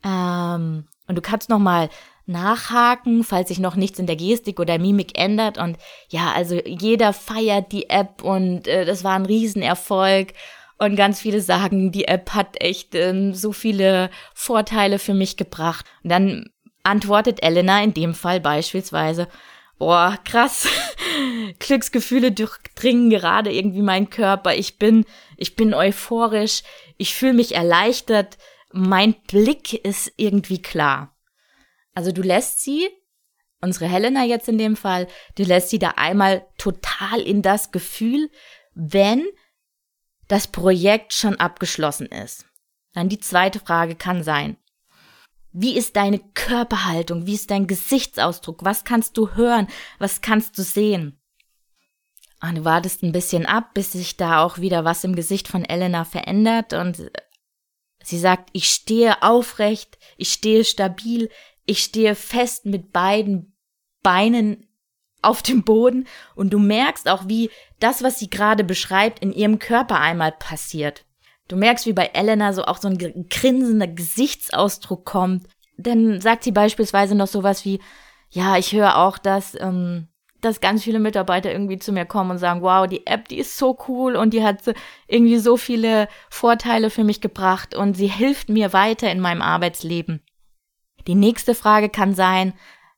Ähm, 0.04 0.88
und 1.08 1.16
du 1.16 1.22
kannst 1.22 1.50
noch 1.50 1.60
mal 1.60 1.90
nachhaken, 2.28 3.24
falls 3.24 3.48
sich 3.48 3.60
noch 3.60 3.76
nichts 3.76 4.00
in 4.00 4.06
der 4.06 4.16
Gestik 4.16 4.60
oder 4.60 4.78
Mimik 4.78 5.18
ändert. 5.18 5.58
Und 5.58 5.78
ja, 6.10 6.32
also 6.36 6.60
jeder 6.66 7.14
feiert 7.14 7.72
die 7.72 7.90
App 7.90 8.24
und 8.24 8.68
äh, 8.68 8.86
das 8.86 9.04
war 9.04 9.16
ein 9.16 9.26
Riesenerfolg. 9.26 10.34
Und 10.78 10.96
ganz 10.96 11.22
viele 11.22 11.42
sagen, 11.42 11.92
die 11.92 12.06
App 12.06 12.32
hat 12.32 12.62
echt 12.62 12.94
ähm, 12.94 13.34
so 13.34 13.52
viele 13.52 14.12
Vorteile 14.36 15.00
für 15.00 15.14
mich 15.14 15.38
gebracht. 15.38 15.86
Und 16.04 16.12
dann 16.12 16.50
antwortet 16.84 17.42
Elena 17.42 17.84
in 17.84 17.94
dem 17.94 18.14
Fall 18.14 18.40
beispielsweise, 18.40 19.28
boah, 19.80 20.18
krass, 20.24 20.68
Glücksgefühle 21.60 22.32
durchdringen 22.32 23.10
gerade 23.10 23.52
irgendwie 23.52 23.82
meinen 23.82 24.10
Körper. 24.10 24.54
Ich 24.54 24.78
bin, 24.78 25.06
ich 25.36 25.56
bin 25.56 25.74
euphorisch, 25.74 26.62
ich 26.98 27.16
fühle 27.16 27.34
mich 27.34 27.56
erleichtert, 27.56 28.38
mein 28.72 29.16
Blick 29.28 29.74
ist 29.74 30.12
irgendwie 30.18 30.62
klar. 30.62 31.17
Also 31.98 32.12
du 32.12 32.22
lässt 32.22 32.62
sie, 32.62 32.92
unsere 33.60 33.88
Helena 33.88 34.24
jetzt 34.24 34.48
in 34.48 34.60
dem 34.60 34.76
Fall, 34.76 35.08
du 35.34 35.42
lässt 35.42 35.72
sie 35.72 35.80
da 35.80 35.96
einmal 35.96 36.46
total 36.60 37.22
in 37.22 37.42
das 37.42 37.72
Gefühl, 37.72 38.30
wenn 38.76 39.26
das 40.28 40.46
Projekt 40.46 41.14
schon 41.14 41.40
abgeschlossen 41.40 42.06
ist. 42.06 42.46
Dann 42.94 43.10
die 43.10 43.18
zweite 43.18 43.60
Frage 43.60 43.96
kann 43.96 44.22
sein, 44.22 44.58
wie 45.52 45.76
ist 45.76 45.96
deine 45.96 46.20
Körperhaltung? 46.36 47.26
Wie 47.26 47.34
ist 47.34 47.50
dein 47.50 47.66
Gesichtsausdruck? 47.66 48.64
Was 48.64 48.84
kannst 48.84 49.18
du 49.18 49.34
hören? 49.34 49.68
Was 49.98 50.22
kannst 50.22 50.56
du 50.60 50.62
sehen? 50.62 51.20
Und 52.44 52.50
ah, 52.50 52.52
du 52.52 52.64
wartest 52.64 53.02
ein 53.02 53.12
bisschen 53.12 53.48
ab, 53.48 53.74
bis 53.74 53.94
sich 53.94 54.18
da 54.18 54.44
auch 54.44 54.60
wieder 54.60 54.86
was 54.86 55.04
im 55.04 55.16
Gesicht 55.16 55.48
von 55.48 55.66
Elena 55.66 56.06
verändert 56.06 56.74
und 56.74 57.10
sie 58.04 58.20
sagt, 58.20 58.52
ich 58.54 58.70
stehe 58.70 59.24
aufrecht, 59.24 59.98
ich 60.16 60.32
stehe 60.32 60.64
stabil, 60.64 61.32
ich 61.68 61.84
stehe 61.84 62.16
fest 62.16 62.66
mit 62.66 62.92
beiden 62.92 63.56
Beinen 64.02 64.68
auf 65.22 65.42
dem 65.44 65.64
Boden 65.64 66.08
und 66.36 66.54
du 66.54 66.60
merkst 66.60 67.10
auch, 67.10 67.28
wie 67.28 67.52
das, 67.80 68.02
was 68.02 68.18
sie 68.18 68.30
gerade 68.30 68.64
beschreibt, 68.64 69.20
in 69.20 69.34
ihrem 69.34 69.60
Körper 69.60 70.00
einmal 70.00 70.32
passiert. 70.32 71.06
Du 71.48 71.56
merkst, 71.56 71.86
wie 71.86 71.94
bei 71.94 72.12
Elena 72.14 72.54
so 72.54 72.64
auch 72.64 72.78
so 72.78 72.88
ein 72.88 73.28
grinsender 73.30 73.88
Gesichtsausdruck 73.88 75.06
kommt. 75.06 75.48
Dann 75.78 76.22
sagt 76.22 76.44
sie 76.44 76.52
beispielsweise 76.52 77.16
noch 77.16 77.28
sowas 77.28 77.64
wie, 77.66 77.80
ja, 78.32 78.58
ich 78.58 78.74
höre 78.74 78.98
auch, 78.98 79.18
dass, 79.18 79.56
ähm, 79.60 80.08
dass 80.42 80.62
ganz 80.62 80.84
viele 80.84 81.00
Mitarbeiter 81.00 81.52
irgendwie 81.52 81.80
zu 81.80 81.92
mir 81.92 82.06
kommen 82.06 82.32
und 82.32 82.38
sagen, 82.38 82.62
wow, 82.62 82.88
die 82.88 83.08
App, 83.08 83.28
die 83.28 83.40
ist 83.40 83.58
so 83.58 83.78
cool 83.88 84.16
und 84.16 84.34
die 84.34 84.44
hat 84.44 84.60
irgendwie 85.08 85.38
so 85.38 85.58
viele 85.58 86.08
Vorteile 86.30 86.90
für 86.90 87.04
mich 87.04 87.22
gebracht 87.22 87.76
und 87.76 87.96
sie 87.96 88.08
hilft 88.08 88.50
mir 88.50 88.74
weiter 88.74 89.12
in 89.12 89.20
meinem 89.20 89.42
Arbeitsleben. 89.42 90.22
Die 91.08 91.16
nächste 91.16 91.56
Frage 91.56 91.90
kann 91.90 92.14
sein, 92.14 92.54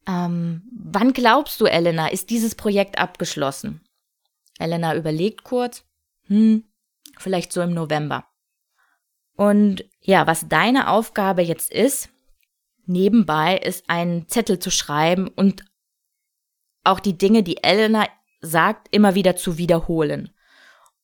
ähm, 0.07 0.63
wann 0.71 1.13
glaubst 1.13 1.61
du, 1.61 1.65
Elena, 1.65 2.07
ist 2.07 2.29
dieses 2.31 2.55
Projekt 2.55 2.97
abgeschlossen? 2.97 3.81
Elena 4.57 4.95
überlegt 4.95 5.43
kurz, 5.43 5.83
hm, 6.25 6.65
vielleicht 7.17 7.53
so 7.53 7.61
im 7.61 7.73
November. 7.73 8.25
Und 9.35 9.85
ja, 10.01 10.27
was 10.27 10.49
deine 10.49 10.89
Aufgabe 10.89 11.43
jetzt 11.43 11.71
ist, 11.71 12.09
nebenbei 12.85 13.57
ist 13.57 13.89
einen 13.89 14.27
Zettel 14.27 14.59
zu 14.59 14.71
schreiben 14.71 15.27
und 15.27 15.63
auch 16.83 16.99
die 16.99 17.17
Dinge, 17.17 17.43
die 17.43 17.63
Elena 17.63 18.07
sagt, 18.41 18.87
immer 18.91 19.15
wieder 19.15 19.35
zu 19.35 19.57
wiederholen. 19.57 20.31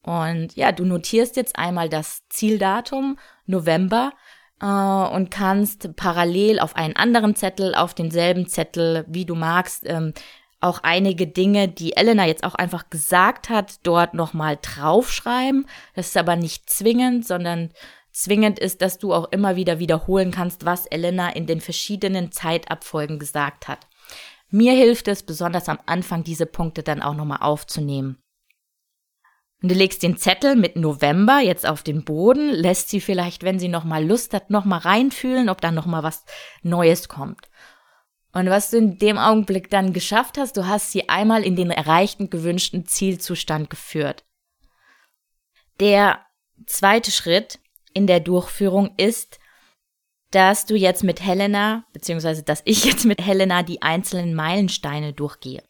Und 0.01 0.55
ja, 0.55 0.71
du 0.71 0.85
notierst 0.85 1.35
jetzt 1.35 1.57
einmal 1.57 1.89
das 1.89 2.23
Zieldatum 2.29 3.17
November 3.45 4.13
äh, 4.61 4.65
und 4.65 5.31
kannst 5.31 5.95
parallel 5.95 6.59
auf 6.59 6.75
einen 6.75 6.95
anderen 6.95 7.35
Zettel, 7.35 7.75
auf 7.75 7.93
denselben 7.93 8.47
Zettel, 8.47 9.05
wie 9.07 9.25
du 9.25 9.35
magst, 9.35 9.83
ähm, 9.85 10.13
auch 10.61 10.79
einige 10.83 11.27
Dinge, 11.27 11.67
die 11.67 11.95
Elena 11.95 12.25
jetzt 12.25 12.43
auch 12.43 12.55
einfach 12.55 12.89
gesagt 12.89 13.49
hat, 13.49 13.75
dort 13.83 14.13
nochmal 14.13 14.57
draufschreiben. 14.61 15.67
Das 15.95 16.07
ist 16.07 16.17
aber 16.17 16.35
nicht 16.35 16.69
zwingend, 16.69 17.25
sondern 17.27 17.69
Zwingend 18.15 18.59
ist, 18.59 18.81
dass 18.81 18.97
du 18.97 19.13
auch 19.13 19.29
immer 19.33 19.57
wieder 19.57 19.77
wiederholen 19.77 20.31
kannst, 20.31 20.63
was 20.65 20.85
Elena 20.85 21.31
in 21.31 21.47
den 21.47 21.59
verschiedenen 21.59 22.31
Zeitabfolgen 22.31 23.19
gesagt 23.19 23.67
hat. 23.67 23.87
Mir 24.49 24.71
hilft 24.71 25.09
es, 25.09 25.23
besonders 25.23 25.67
am 25.67 25.79
Anfang 25.85 26.23
diese 26.23 26.45
Punkte 26.45 26.81
dann 26.81 27.01
auch 27.01 27.13
nochmal 27.13 27.39
aufzunehmen. 27.41 28.23
Und 29.65 29.69
du 29.69 29.75
legst 29.75 30.03
den 30.03 30.15
Zettel 30.15 30.55
mit 30.55 30.75
November 30.75 31.39
jetzt 31.39 31.67
auf 31.67 31.81
den 31.81 32.03
Boden, 32.03 32.51
lässt 32.51 32.89
sie 32.89 33.01
vielleicht, 33.01 33.41
wenn 33.41 33.57
sie 33.57 33.67
nochmal 33.67 34.05
Lust 34.05 34.35
hat, 34.35 34.51
nochmal 34.51 34.77
reinfühlen, 34.77 35.49
ob 35.49 35.59
da 35.59 35.71
nochmal 35.71 36.03
was 36.03 36.23
Neues 36.61 37.09
kommt. 37.09 37.49
Und 38.31 38.47
was 38.47 38.69
du 38.69 38.77
in 38.77 38.99
dem 38.99 39.17
Augenblick 39.17 39.71
dann 39.71 39.91
geschafft 39.91 40.37
hast, 40.37 40.55
du 40.55 40.67
hast 40.67 40.91
sie 40.91 41.09
einmal 41.09 41.43
in 41.43 41.55
den 41.55 41.71
erreichten, 41.71 42.29
gewünschten 42.29 42.85
Zielzustand 42.85 43.71
geführt. 43.71 44.23
Der 45.79 46.23
zweite 46.67 47.09
Schritt 47.09 47.57
in 47.91 48.05
der 48.05 48.19
Durchführung 48.19 48.93
ist, 48.97 49.39
dass 50.29 50.67
du 50.67 50.75
jetzt 50.75 51.03
mit 51.03 51.23
Helena, 51.23 51.85
beziehungsweise 51.91 52.43
dass 52.43 52.61
ich 52.65 52.85
jetzt 52.85 53.05
mit 53.05 53.19
Helena 53.19 53.63
die 53.63 53.81
einzelnen 53.81 54.35
Meilensteine 54.35 55.13
durchgehe. 55.13 55.63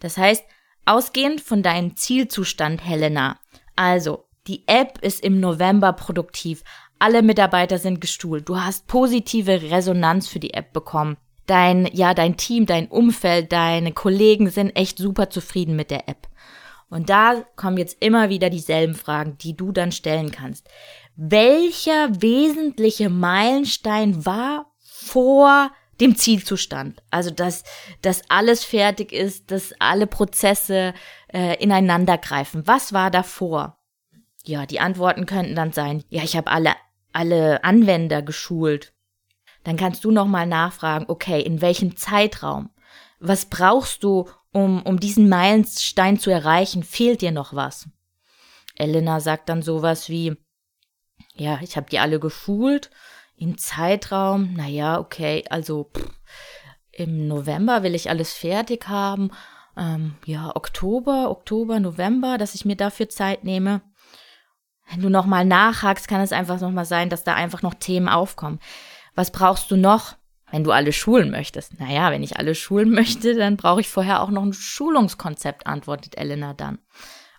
Das 0.00 0.16
heißt, 0.16 0.42
ausgehend 0.88 1.40
von 1.40 1.62
deinem 1.62 1.96
Zielzustand, 1.96 2.84
Helena, 2.84 3.38
also 3.76 4.24
die 4.46 4.64
App 4.66 4.98
ist 5.02 5.22
im 5.22 5.40
November 5.40 5.92
produktiv, 5.92 6.64
alle 6.98 7.22
Mitarbeiter 7.22 7.78
sind 7.78 8.00
gestuhlt, 8.00 8.48
du 8.48 8.60
hast 8.60 8.86
positive 8.86 9.70
Resonanz 9.70 10.28
für 10.28 10.40
die 10.40 10.54
App 10.54 10.72
bekommen. 10.72 11.16
Dein, 11.46 11.86
ja, 11.94 12.12
dein 12.12 12.36
Team, 12.36 12.66
dein 12.66 12.88
Umfeld, 12.88 13.52
deine 13.52 13.92
Kollegen 13.92 14.50
sind 14.50 14.76
echt 14.76 14.98
super 14.98 15.30
zufrieden 15.30 15.76
mit 15.76 15.90
der 15.90 16.08
App. 16.08 16.28
Und 16.90 17.08
da 17.08 17.44
kommen 17.56 17.78
jetzt 17.78 17.96
immer 18.00 18.28
wieder 18.28 18.50
dieselben 18.50 18.94
Fragen, 18.94 19.38
die 19.38 19.56
du 19.56 19.72
dann 19.72 19.92
stellen 19.92 20.30
kannst 20.30 20.68
welcher 21.20 22.22
wesentliche 22.22 23.10
Meilenstein 23.10 24.24
war 24.24 24.72
vor 24.78 25.72
dem 26.00 26.16
Zielzustand. 26.16 27.02
Also 27.10 27.30
dass, 27.30 27.64
dass 28.02 28.22
alles 28.28 28.64
fertig 28.64 29.12
ist, 29.12 29.50
dass 29.50 29.74
alle 29.78 30.06
Prozesse 30.06 30.94
äh, 31.32 31.62
ineinander 31.62 32.18
greifen. 32.18 32.66
Was 32.66 32.92
war 32.92 33.10
davor? 33.10 33.78
Ja, 34.44 34.66
die 34.66 34.80
Antworten 34.80 35.26
könnten 35.26 35.54
dann 35.54 35.72
sein, 35.72 36.04
ja, 36.08 36.22
ich 36.22 36.36
habe 36.36 36.50
alle, 36.50 36.74
alle 37.12 37.64
Anwender 37.64 38.22
geschult. 38.22 38.94
Dann 39.64 39.76
kannst 39.76 40.04
du 40.04 40.10
nochmal 40.10 40.46
nachfragen, 40.46 41.06
okay, 41.08 41.42
in 41.42 41.60
welchem 41.60 41.96
Zeitraum? 41.96 42.70
Was 43.20 43.46
brauchst 43.46 44.04
du, 44.04 44.28
um, 44.52 44.82
um 44.82 45.00
diesen 45.00 45.28
Meilenstein 45.28 46.18
zu 46.18 46.30
erreichen? 46.30 46.82
Fehlt 46.82 47.20
dir 47.20 47.32
noch 47.32 47.52
was? 47.52 47.88
Elena 48.76 49.20
sagt 49.20 49.48
dann 49.48 49.60
sowas 49.60 50.08
wie, 50.08 50.36
ja, 51.34 51.58
ich 51.62 51.76
habe 51.76 51.90
die 51.90 51.98
alle 51.98 52.20
geschult 52.20 52.90
im 53.38 53.56
Zeitraum, 53.58 54.54
naja, 54.54 54.98
okay, 54.98 55.44
also 55.50 55.90
pff, 55.96 56.08
im 56.92 57.28
November 57.28 57.82
will 57.82 57.94
ich 57.94 58.10
alles 58.10 58.32
fertig 58.32 58.88
haben. 58.88 59.30
Ähm, 59.76 60.16
ja, 60.24 60.54
Oktober, 60.56 61.30
Oktober, 61.30 61.78
November, 61.78 62.38
dass 62.38 62.54
ich 62.54 62.64
mir 62.64 62.76
dafür 62.76 63.08
Zeit 63.08 63.44
nehme. 63.44 63.82
Wenn 64.90 65.02
du 65.02 65.08
nochmal 65.08 65.44
nachhakst, 65.44 66.08
kann 66.08 66.20
es 66.20 66.32
einfach 66.32 66.60
nochmal 66.60 66.86
sein, 66.86 67.10
dass 67.10 67.22
da 67.22 67.34
einfach 67.34 67.62
noch 67.62 67.74
Themen 67.74 68.08
aufkommen. 68.08 68.58
Was 69.14 69.30
brauchst 69.30 69.70
du 69.70 69.76
noch, 69.76 70.16
wenn 70.50 70.64
du 70.64 70.72
alle 70.72 70.92
schulen 70.92 71.30
möchtest? 71.30 71.78
Naja, 71.78 72.10
wenn 72.10 72.22
ich 72.22 72.38
alle 72.38 72.54
schulen 72.54 72.90
möchte, 72.94 73.34
dann 73.34 73.56
brauche 73.56 73.80
ich 73.80 73.88
vorher 73.88 74.22
auch 74.22 74.30
noch 74.30 74.42
ein 74.42 74.52
Schulungskonzept, 74.52 75.66
antwortet 75.66 76.18
Elena 76.18 76.54
dann. 76.54 76.78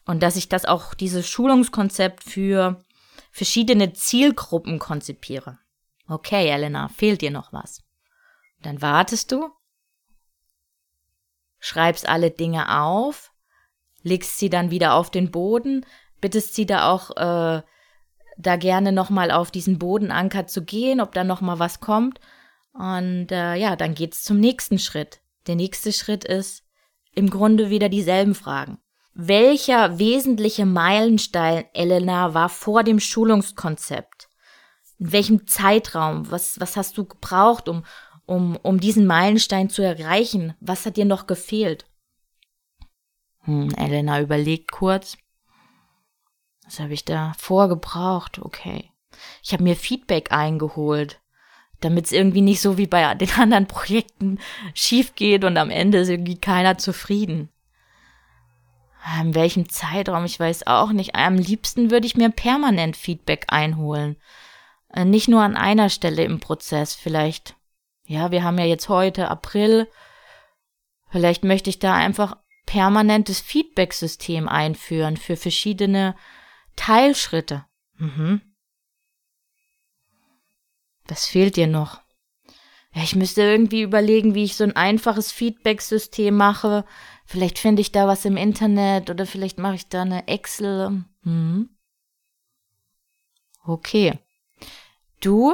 Und 0.06 0.24
dass 0.24 0.38
ich 0.38 0.48
das 0.48 0.65
auch, 0.65 0.94
dieses 0.94 1.27
Schulungskonzept 1.27 2.24
für 2.24 2.84
verschiedene 3.32 3.94
Zielgruppen 3.94 4.79
konzipiere. 4.79 5.60
Okay, 6.10 6.50
Elena, 6.50 6.88
fehlt 6.88 7.22
dir 7.22 7.30
noch 7.30 7.54
was? 7.54 7.84
Dann 8.63 8.82
wartest 8.82 9.32
du, 9.32 9.50
schreibst 11.60 12.10
alle 12.10 12.32
Dinge 12.32 12.82
auf, 12.82 13.32
legst 14.01 14.39
sie 14.39 14.50
dann 14.50 14.72
wieder 14.72 14.96
auf 14.96 15.12
den 15.12 15.30
Boden, 15.30 15.86
bittest 16.20 16.56
sie 16.56 16.66
da 16.66 16.89
auch 16.89 17.12
äh, 17.12 17.62
da 18.38 18.56
gerne 18.56 18.92
nochmal 18.92 19.30
auf 19.30 19.51
diesen 19.51 19.78
Bodenanker 19.78 20.48
zu 20.48 20.63
gehen, 20.63 21.00
ob 21.00 21.13
da 21.13 21.24
nochmal 21.24 21.60
was 21.60 21.80
kommt. 21.80 22.20
Und 22.74 23.32
äh, 23.32 23.56
ja, 23.56 23.75
dann 23.75 23.94
geht's 23.94 24.24
zum 24.24 24.39
nächsten 24.39 24.80
Schritt, 24.80 25.22
Der 25.46 25.56
nächste 25.56 25.94
Schritt 25.94 26.25
ist 26.25 26.63
im 27.13 27.30
Grunde 27.30 27.70
wieder 27.70 27.89
dieselben 27.89 28.34
Fragen. 28.34 28.80
Welcher 29.13 30.00
wesentliche 30.00 30.66
Meilenstein, 30.66 31.66
Elena, 31.74 32.34
war 32.34 32.50
vor 32.50 32.84
dem 32.84 33.00
Schulungskonzept? 33.00 34.19
In 35.00 35.12
welchem 35.12 35.48
Zeitraum? 35.48 36.29
Was, 36.29 36.60
was 36.60 36.77
hast 36.77 36.98
du 36.98 37.06
gebraucht, 37.06 37.70
um, 37.70 37.84
um, 38.25 38.58
um 38.58 38.79
diesen 38.79 39.06
Meilenstein 39.06 39.70
zu 39.70 39.82
erreichen? 39.82 40.53
Was 40.60 40.86
hat 40.86 40.98
dir 40.98 41.06
noch 41.06 41.25
gefehlt? 41.27 41.86
Hm, 43.44 43.72
Elena 43.75 44.22
überlegt 44.22 44.72
kurz. 44.72 45.18
Was 46.65 46.79
habe 46.79 46.94
ich 46.94 47.06
da 47.06 47.34
vorgebraucht? 47.38 48.39
Okay. 48.39 48.91
Ich 49.41 49.53
habe 49.53 49.63
mir 49.63 49.75
Feedback 49.75 50.32
eingeholt 50.32 51.20
damit 51.79 52.06
es 52.06 52.12
irgendwie 52.12 52.41
nicht 52.41 52.62
so 52.62 52.77
wie 52.77 52.88
bei 52.88 53.13
den 53.15 53.32
anderen 53.32 53.68
Projekten 53.68 54.39
schief 54.74 55.15
geht 55.15 55.44
und 55.44 55.58
am 55.58 55.70
Ende 55.70 56.00
ist 56.00 56.10
irgendwie 56.10 56.38
keiner 56.38 56.77
zufrieden. 56.77 57.50
In 59.22 59.34
welchem 59.34 59.70
Zeitraum, 59.70 60.25
ich 60.25 60.39
weiß 60.39 60.68
auch 60.68 60.91
nicht. 60.91 61.15
Am 61.15 61.36
liebsten 61.36 61.89
würde 61.89 62.06
ich 62.06 62.18
mir 62.18 62.29
permanent 62.29 62.98
Feedback 62.98 63.46
einholen. 63.48 64.18
Äh, 64.93 65.05
nicht 65.05 65.27
nur 65.27 65.41
an 65.41 65.55
einer 65.55 65.89
Stelle 65.89 66.24
im 66.24 66.39
Prozess, 66.39 66.96
vielleicht. 66.96 67.55
Ja, 68.05 68.31
wir 68.31 68.43
haben 68.43 68.58
ja 68.58 68.65
jetzt 68.65 68.89
heute 68.89 69.29
April. 69.29 69.88
Vielleicht 71.12 71.43
möchte 71.43 71.69
ich 71.69 71.79
da 71.79 71.93
einfach 71.96 72.38
permanentes 72.65 73.39
Feedback-System 73.39 74.48
einführen 74.48 75.17
für 75.17 75.38
verschiedene 75.38 76.15
Teilschritte. 76.75 77.65
Mhm. 77.98 78.41
Was 81.08 81.25
fehlt 81.25 81.55
dir 81.55 81.67
noch? 81.67 82.01
Ja, 82.93 83.03
ich 83.03 83.15
müsste 83.15 83.41
irgendwie 83.41 83.81
überlegen, 83.81 84.34
wie 84.36 84.43
ich 84.43 84.55
so 84.55 84.63
ein 84.63 84.75
einfaches 84.75 85.31
Feedback-System 85.31 86.36
mache. 86.36 86.86
Vielleicht 87.25 87.60
finde 87.60 87.81
ich 87.81 87.91
da 87.91 88.08
was 88.08 88.25
im 88.25 88.38
Internet 88.38 89.10
oder 89.10 89.25
vielleicht 89.25 89.60
mache 89.60 89.75
ich 89.75 89.89
da 89.89 90.01
eine 90.01 90.27
Excel. 90.27 91.03
Hm. 91.24 91.69
Okay. 93.63 94.19
Du 95.20 95.54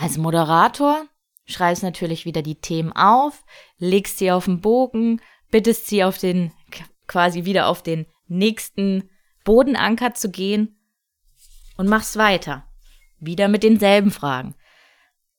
als 0.00 0.16
Moderator 0.16 1.06
schreibst 1.46 1.82
natürlich 1.82 2.24
wieder 2.24 2.42
die 2.42 2.60
Themen 2.60 2.92
auf, 2.92 3.44
legst 3.78 4.18
sie 4.18 4.32
auf 4.32 4.46
den 4.46 4.60
Bogen, 4.60 5.20
bittest 5.50 5.86
sie 5.86 6.02
auf 6.02 6.18
den, 6.18 6.52
quasi 7.06 7.44
wieder 7.44 7.68
auf 7.68 7.82
den 7.82 8.06
nächsten 8.26 9.10
Bodenanker 9.44 10.14
zu 10.14 10.30
gehen 10.30 10.80
und 11.76 11.88
machst 11.88 12.16
weiter. 12.16 12.64
Wieder 13.20 13.48
mit 13.48 13.62
denselben 13.62 14.10
Fragen. 14.10 14.54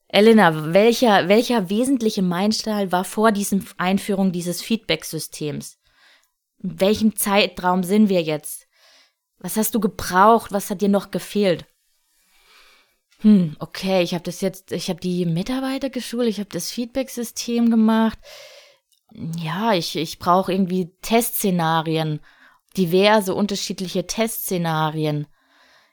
Elena, 0.07 0.73
welcher, 0.73 1.27
welcher 1.27 1.69
wesentliche 1.69 2.21
Meilenstein 2.21 2.91
war 2.91 3.03
vor 3.03 3.31
diesem 3.31 3.65
Einführung 3.77 4.31
dieses 4.31 4.61
Feedback-Systems? 4.61 5.79
In 6.59 6.79
welchem 6.79 7.15
Zeitraum 7.15 7.83
sind 7.83 8.07
wir 8.07 8.21
jetzt? 8.21 8.67
Was 9.39 9.57
hast 9.57 9.75
du 9.75 9.79
gebraucht? 9.79 10.51
Was 10.51 10.69
hat 10.69 10.81
dir 10.81 10.89
noch 10.89 11.11
gefehlt? 11.11 11.65
Hm, 13.19 13.55
okay, 13.59 14.03
ich 14.03 14.13
habe 14.13 14.23
das 14.23 14.41
jetzt, 14.41 14.71
ich 14.71 14.89
habe 14.89 14.99
die 14.99 15.25
Mitarbeiter 15.25 15.89
geschult, 15.89 16.27
ich 16.27 16.39
habe 16.39 16.49
das 16.49 16.71
Feedback-System 16.71 17.69
gemacht. 17.69 18.19
Ja, 19.37 19.73
ich, 19.73 19.95
ich 19.95 20.19
brauche 20.19 20.51
irgendwie 20.51 20.91
Testszenarien, 21.01 22.19
diverse 22.75 23.33
unterschiedliche 23.33 24.05
Testszenarien. 24.05 25.27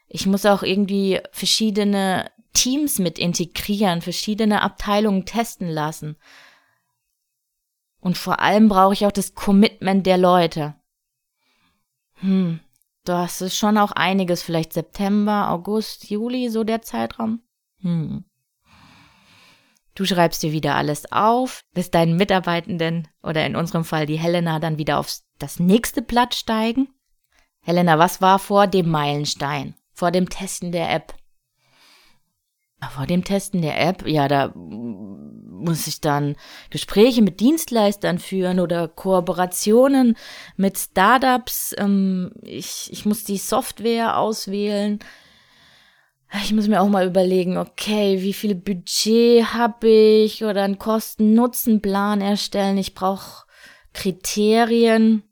Ich 0.07 0.25
muss 0.25 0.45
auch 0.45 0.63
irgendwie 0.63 1.21
verschiedene 1.31 2.29
Teams 2.53 2.99
mit 2.99 3.17
integrieren, 3.17 4.01
verschiedene 4.01 4.61
Abteilungen 4.61 5.25
testen 5.25 5.69
lassen. 5.69 6.17
Und 7.99 8.17
vor 8.17 8.41
allem 8.41 8.67
brauche 8.67 8.93
ich 8.93 9.05
auch 9.05 9.11
das 9.11 9.33
Commitment 9.33 10.05
der 10.05 10.17
Leute. 10.17 10.75
Hm, 12.15 12.59
das 13.03 13.41
ist 13.41 13.57
schon 13.57 13.77
auch 13.77 13.91
einiges, 13.91 14.43
vielleicht 14.43 14.73
September, 14.73 15.49
August, 15.49 16.09
Juli, 16.09 16.49
so 16.49 16.63
der 16.63 16.81
Zeitraum. 16.81 17.41
Hm. 17.81 18.25
Du 19.95 20.05
schreibst 20.05 20.41
dir 20.41 20.51
wieder 20.51 20.75
alles 20.75 21.11
auf, 21.11 21.61
bis 21.73 21.91
deinen 21.91 22.17
Mitarbeitenden 22.17 23.07
oder 23.21 23.45
in 23.45 23.55
unserem 23.55 23.85
Fall 23.85 24.05
die 24.05 24.17
Helena 24.17 24.59
dann 24.59 24.77
wieder 24.77 24.97
auf 24.99 25.15
das 25.37 25.59
nächste 25.59 26.01
Blatt 26.01 26.33
steigen. 26.33 26.87
Helena, 27.61 27.99
was 27.99 28.19
war 28.19 28.39
vor 28.39 28.67
dem 28.67 28.89
Meilenstein? 28.89 29.75
vor 29.93 30.11
dem 30.11 30.29
Testen 30.29 30.71
der 30.71 30.91
App. 30.91 31.15
Vor 32.93 33.07
dem 33.07 33.23
Testen 33.23 33.61
der 33.61 33.79
App, 33.79 34.05
ja, 34.05 34.27
da 34.27 34.51
muss 35.63 35.87
ich 35.87 36.01
dann 36.01 36.35
Gespräche 36.69 37.21
mit 37.21 37.39
Dienstleistern 37.39 38.19
führen 38.19 38.59
oder 38.59 38.87
Kooperationen 38.87 40.17
mit 40.57 40.77
Startups. 40.77 41.73
Ähm, 41.77 42.31
ich, 42.41 42.89
ich 42.91 43.05
muss 43.05 43.23
die 43.23 43.37
Software 43.37 44.17
auswählen. 44.17 44.99
Ich 46.43 46.51
muss 46.51 46.67
mir 46.67 46.81
auch 46.81 46.89
mal 46.89 47.05
überlegen, 47.05 47.57
okay, 47.57 48.21
wie 48.21 48.33
viel 48.33 48.55
Budget 48.55 49.53
habe 49.53 49.87
ich 49.87 50.43
oder 50.43 50.63
einen 50.63 50.79
Kosten-Nutzen-Plan 50.79 52.21
erstellen. 52.21 52.77
Ich 52.77 52.95
brauche 52.95 53.45
Kriterien. 53.93 55.23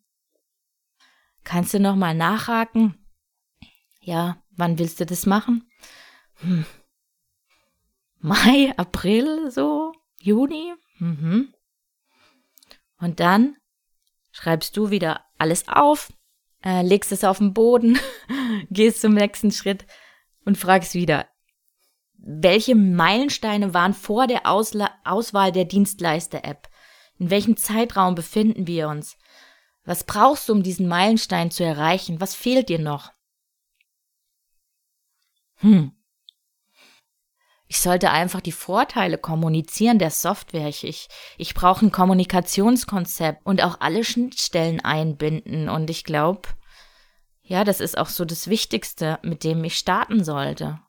Kannst 1.43 1.73
du 1.73 1.79
noch 1.79 1.95
mal 1.95 2.13
nachhaken? 2.13 2.95
Ja, 4.01 4.41
Wann 4.61 4.77
willst 4.77 4.99
du 4.99 5.07
das 5.07 5.25
machen? 5.25 5.67
Hm. 6.35 6.65
Mai, 8.19 8.71
April, 8.77 9.49
so, 9.49 9.91
Juni? 10.21 10.73
Mhm. 10.99 11.53
Und 12.97 13.19
dann 13.19 13.57
schreibst 14.31 14.77
du 14.77 14.91
wieder 14.91 15.25
alles 15.37 15.67
auf, 15.67 16.13
äh, 16.63 16.83
legst 16.83 17.11
es 17.11 17.23
auf 17.23 17.39
den 17.39 17.53
Boden, 17.53 17.99
gehst 18.69 19.01
zum 19.01 19.13
nächsten 19.13 19.51
Schritt 19.51 19.85
und 20.45 20.57
fragst 20.57 20.93
wieder, 20.93 21.27
welche 22.13 22.75
Meilensteine 22.75 23.73
waren 23.73 23.93
vor 23.93 24.27
der 24.27 24.45
Ausla 24.45 24.91
Auswahl 25.03 25.51
der 25.51 25.65
Dienstleister-App? 25.65 26.69
In 27.17 27.29
welchem 27.29 27.57
Zeitraum 27.57 28.15
befinden 28.15 28.67
wir 28.67 28.87
uns? 28.87 29.17
Was 29.83 30.03
brauchst 30.03 30.47
du, 30.47 30.53
um 30.53 30.63
diesen 30.63 30.87
Meilenstein 30.87 31.49
zu 31.49 31.63
erreichen? 31.63 32.21
Was 32.21 32.35
fehlt 32.35 32.69
dir 32.69 32.79
noch? 32.79 33.11
Hm. 35.55 35.93
Ich 37.71 37.79
sollte 37.79 38.11
einfach 38.11 38.41
die 38.41 38.51
Vorteile 38.51 39.17
kommunizieren 39.17 39.97
der 39.97 40.11
Software. 40.11 40.67
Ich, 40.67 40.83
ich, 40.83 41.07
ich 41.37 41.53
brauche 41.53 41.85
ein 41.85 41.91
Kommunikationskonzept 41.93 43.45
und 43.45 43.63
auch 43.63 43.79
alle 43.79 44.03
Schnittstellen 44.03 44.81
einbinden. 44.81 45.69
Und 45.69 45.89
ich 45.89 46.03
glaube, 46.03 46.49
ja, 47.43 47.63
das 47.63 47.79
ist 47.79 47.97
auch 47.97 48.09
so 48.09 48.25
das 48.25 48.49
Wichtigste, 48.49 49.19
mit 49.21 49.45
dem 49.45 49.63
ich 49.63 49.77
starten 49.77 50.25
sollte. 50.25 50.81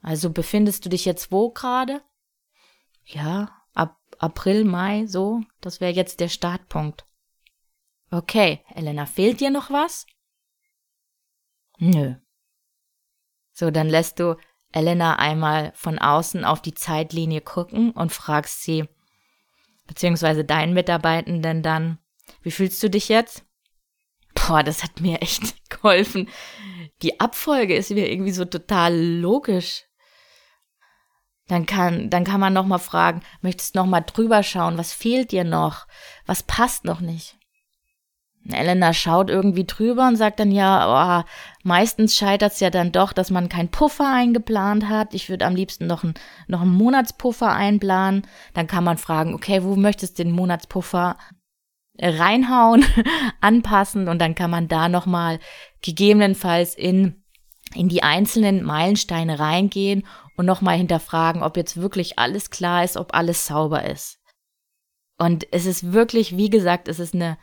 Also 0.00 0.30
befindest 0.30 0.84
du 0.84 0.88
dich 0.88 1.04
jetzt 1.04 1.30
wo 1.30 1.50
gerade? 1.50 2.02
Ja, 3.04 3.56
ab 3.72 3.96
April, 4.18 4.64
Mai, 4.64 5.06
so. 5.06 5.42
Das 5.60 5.80
wäre 5.80 5.92
jetzt 5.92 6.18
der 6.18 6.28
Startpunkt. 6.28 7.06
Okay, 8.10 8.64
Elena, 8.74 9.06
fehlt 9.06 9.38
dir 9.38 9.50
noch 9.50 9.70
was? 9.70 10.04
Nö, 11.78 12.16
so, 13.52 13.70
dann 13.70 13.88
lässt 13.88 14.18
du 14.18 14.36
Elena 14.72 15.16
einmal 15.16 15.72
von 15.74 15.98
außen 15.98 16.44
auf 16.44 16.62
die 16.62 16.74
Zeitlinie 16.74 17.40
gucken 17.40 17.92
und 17.92 18.12
fragst 18.12 18.62
sie, 18.62 18.88
beziehungsweise 19.86 20.44
deinen 20.44 20.74
Mitarbeitenden 20.74 21.62
dann, 21.62 21.98
wie 22.42 22.50
fühlst 22.50 22.82
du 22.82 22.88
dich 22.88 23.08
jetzt? 23.08 23.44
Boah, 24.34 24.62
das 24.62 24.82
hat 24.82 25.00
mir 25.00 25.20
echt 25.20 25.54
geholfen. 25.70 26.28
Die 27.02 27.20
Abfolge 27.20 27.76
ist 27.76 27.90
mir 27.90 28.10
irgendwie 28.10 28.32
so 28.32 28.44
total 28.44 28.96
logisch. 28.96 29.84
Dann 31.48 31.66
kann, 31.66 32.08
dann 32.08 32.24
kann 32.24 32.40
man 32.40 32.52
nochmal 32.52 32.78
fragen, 32.78 33.22
möchtest 33.40 33.74
noch 33.74 33.86
mal 33.86 34.00
drüber 34.00 34.42
schauen, 34.42 34.78
was 34.78 34.92
fehlt 34.92 35.32
dir 35.32 35.44
noch? 35.44 35.86
Was 36.24 36.42
passt 36.42 36.84
noch 36.84 37.00
nicht? 37.00 37.36
Elena 38.50 38.92
schaut 38.92 39.30
irgendwie 39.30 39.64
drüber 39.64 40.08
und 40.08 40.16
sagt 40.16 40.40
dann 40.40 40.50
ja, 40.50 41.22
oh, 41.22 41.24
meistens 41.62 42.16
scheitert 42.16 42.52
es 42.52 42.60
ja 42.60 42.70
dann 42.70 42.90
doch, 42.90 43.12
dass 43.12 43.30
man 43.30 43.48
keinen 43.48 43.68
Puffer 43.68 44.12
eingeplant 44.12 44.88
hat. 44.88 45.14
Ich 45.14 45.28
würde 45.28 45.46
am 45.46 45.54
liebsten 45.54 45.86
noch, 45.86 46.02
ein, 46.02 46.14
noch 46.48 46.62
einen 46.62 46.74
Monatspuffer 46.74 47.52
einplanen. 47.52 48.26
Dann 48.54 48.66
kann 48.66 48.84
man 48.84 48.98
fragen, 48.98 49.34
okay, 49.34 49.62
wo 49.62 49.76
möchtest 49.76 50.18
du 50.18 50.24
den 50.24 50.32
Monatspuffer 50.32 51.16
reinhauen, 52.00 52.84
anpassen 53.40 54.08
und 54.08 54.18
dann 54.18 54.34
kann 54.34 54.50
man 54.50 54.66
da 54.66 54.88
nochmal 54.88 55.38
gegebenenfalls 55.82 56.74
in, 56.74 57.22
in 57.74 57.88
die 57.88 58.02
einzelnen 58.02 58.64
Meilensteine 58.64 59.38
reingehen 59.38 60.04
und 60.36 60.46
nochmal 60.46 60.78
hinterfragen, 60.78 61.42
ob 61.42 61.56
jetzt 61.56 61.76
wirklich 61.76 62.18
alles 62.18 62.50
klar 62.50 62.82
ist, 62.82 62.96
ob 62.96 63.14
alles 63.14 63.46
sauber 63.46 63.84
ist. 63.84 64.18
Und 65.18 65.46
es 65.52 65.66
ist 65.66 65.92
wirklich, 65.92 66.36
wie 66.36 66.50
gesagt, 66.50 66.88
es 66.88 66.98
ist 66.98 67.14
eine 67.14 67.38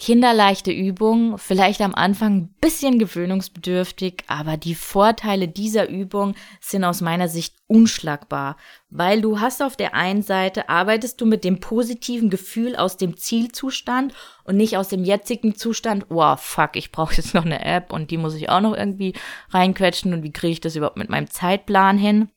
kinderleichte 0.00 0.72
Übung, 0.72 1.36
vielleicht 1.36 1.82
am 1.82 1.94
Anfang 1.94 2.36
ein 2.36 2.54
bisschen 2.58 2.98
gewöhnungsbedürftig, 2.98 4.24
aber 4.28 4.56
die 4.56 4.74
Vorteile 4.74 5.46
dieser 5.46 5.90
Übung 5.90 6.36
sind 6.58 6.84
aus 6.84 7.02
meiner 7.02 7.28
Sicht 7.28 7.56
unschlagbar, 7.66 8.56
weil 8.88 9.20
du 9.20 9.40
hast 9.40 9.62
auf 9.62 9.76
der 9.76 9.94
einen 9.94 10.22
Seite 10.22 10.70
arbeitest 10.70 11.20
du 11.20 11.26
mit 11.26 11.44
dem 11.44 11.60
positiven 11.60 12.30
Gefühl 12.30 12.76
aus 12.76 12.96
dem 12.96 13.18
Zielzustand 13.18 14.14
und 14.44 14.56
nicht 14.56 14.78
aus 14.78 14.88
dem 14.88 15.04
jetzigen 15.04 15.54
Zustand, 15.54 16.06
wow, 16.08 16.40
fuck, 16.40 16.76
ich 16.76 16.92
brauche 16.92 17.16
jetzt 17.16 17.34
noch 17.34 17.44
eine 17.44 17.62
App 17.62 17.92
und 17.92 18.10
die 18.10 18.16
muss 18.16 18.34
ich 18.34 18.48
auch 18.48 18.62
noch 18.62 18.74
irgendwie 18.74 19.12
reinquetschen 19.50 20.14
und 20.14 20.22
wie 20.22 20.32
kriege 20.32 20.52
ich 20.52 20.60
das 20.62 20.76
überhaupt 20.76 20.96
mit 20.96 21.10
meinem 21.10 21.28
Zeitplan 21.28 21.98
hin? 21.98 22.30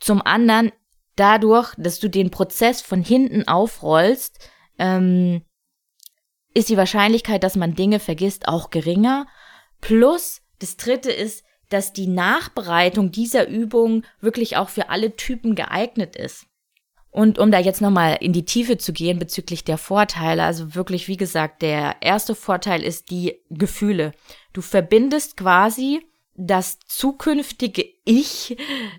Zum 0.00 0.22
anderen, 0.22 0.72
dadurch, 1.14 1.74
dass 1.76 2.00
du 2.00 2.08
den 2.08 2.30
Prozess 2.30 2.80
von 2.80 3.02
hinten 3.02 3.46
aufrollst, 3.46 4.48
ähm, 4.78 5.42
ist 6.58 6.68
die 6.68 6.76
Wahrscheinlichkeit, 6.76 7.44
dass 7.44 7.54
man 7.54 7.76
Dinge 7.76 8.00
vergisst, 8.00 8.48
auch 8.48 8.70
geringer. 8.70 9.26
Plus, 9.80 10.42
das 10.58 10.76
dritte 10.76 11.12
ist, 11.12 11.44
dass 11.68 11.92
die 11.92 12.08
Nachbereitung 12.08 13.12
dieser 13.12 13.46
Übung 13.46 14.04
wirklich 14.20 14.56
auch 14.56 14.68
für 14.68 14.90
alle 14.90 15.14
Typen 15.14 15.54
geeignet 15.54 16.16
ist. 16.16 16.46
Und 17.10 17.38
um 17.38 17.52
da 17.52 17.60
jetzt 17.60 17.80
nochmal 17.80 18.18
in 18.20 18.32
die 18.32 18.44
Tiefe 18.44 18.76
zu 18.76 18.92
gehen 18.92 19.20
bezüglich 19.20 19.64
der 19.64 19.78
Vorteile, 19.78 20.42
also 20.42 20.74
wirklich, 20.74 21.06
wie 21.06 21.16
gesagt, 21.16 21.62
der 21.62 21.96
erste 22.00 22.34
Vorteil 22.34 22.82
ist 22.82 23.10
die 23.10 23.36
Gefühle. 23.50 24.12
Du 24.52 24.60
verbindest 24.60 25.36
quasi 25.36 26.00
das 26.34 26.78
zukünftige 26.86 27.84
Ich 28.04 28.56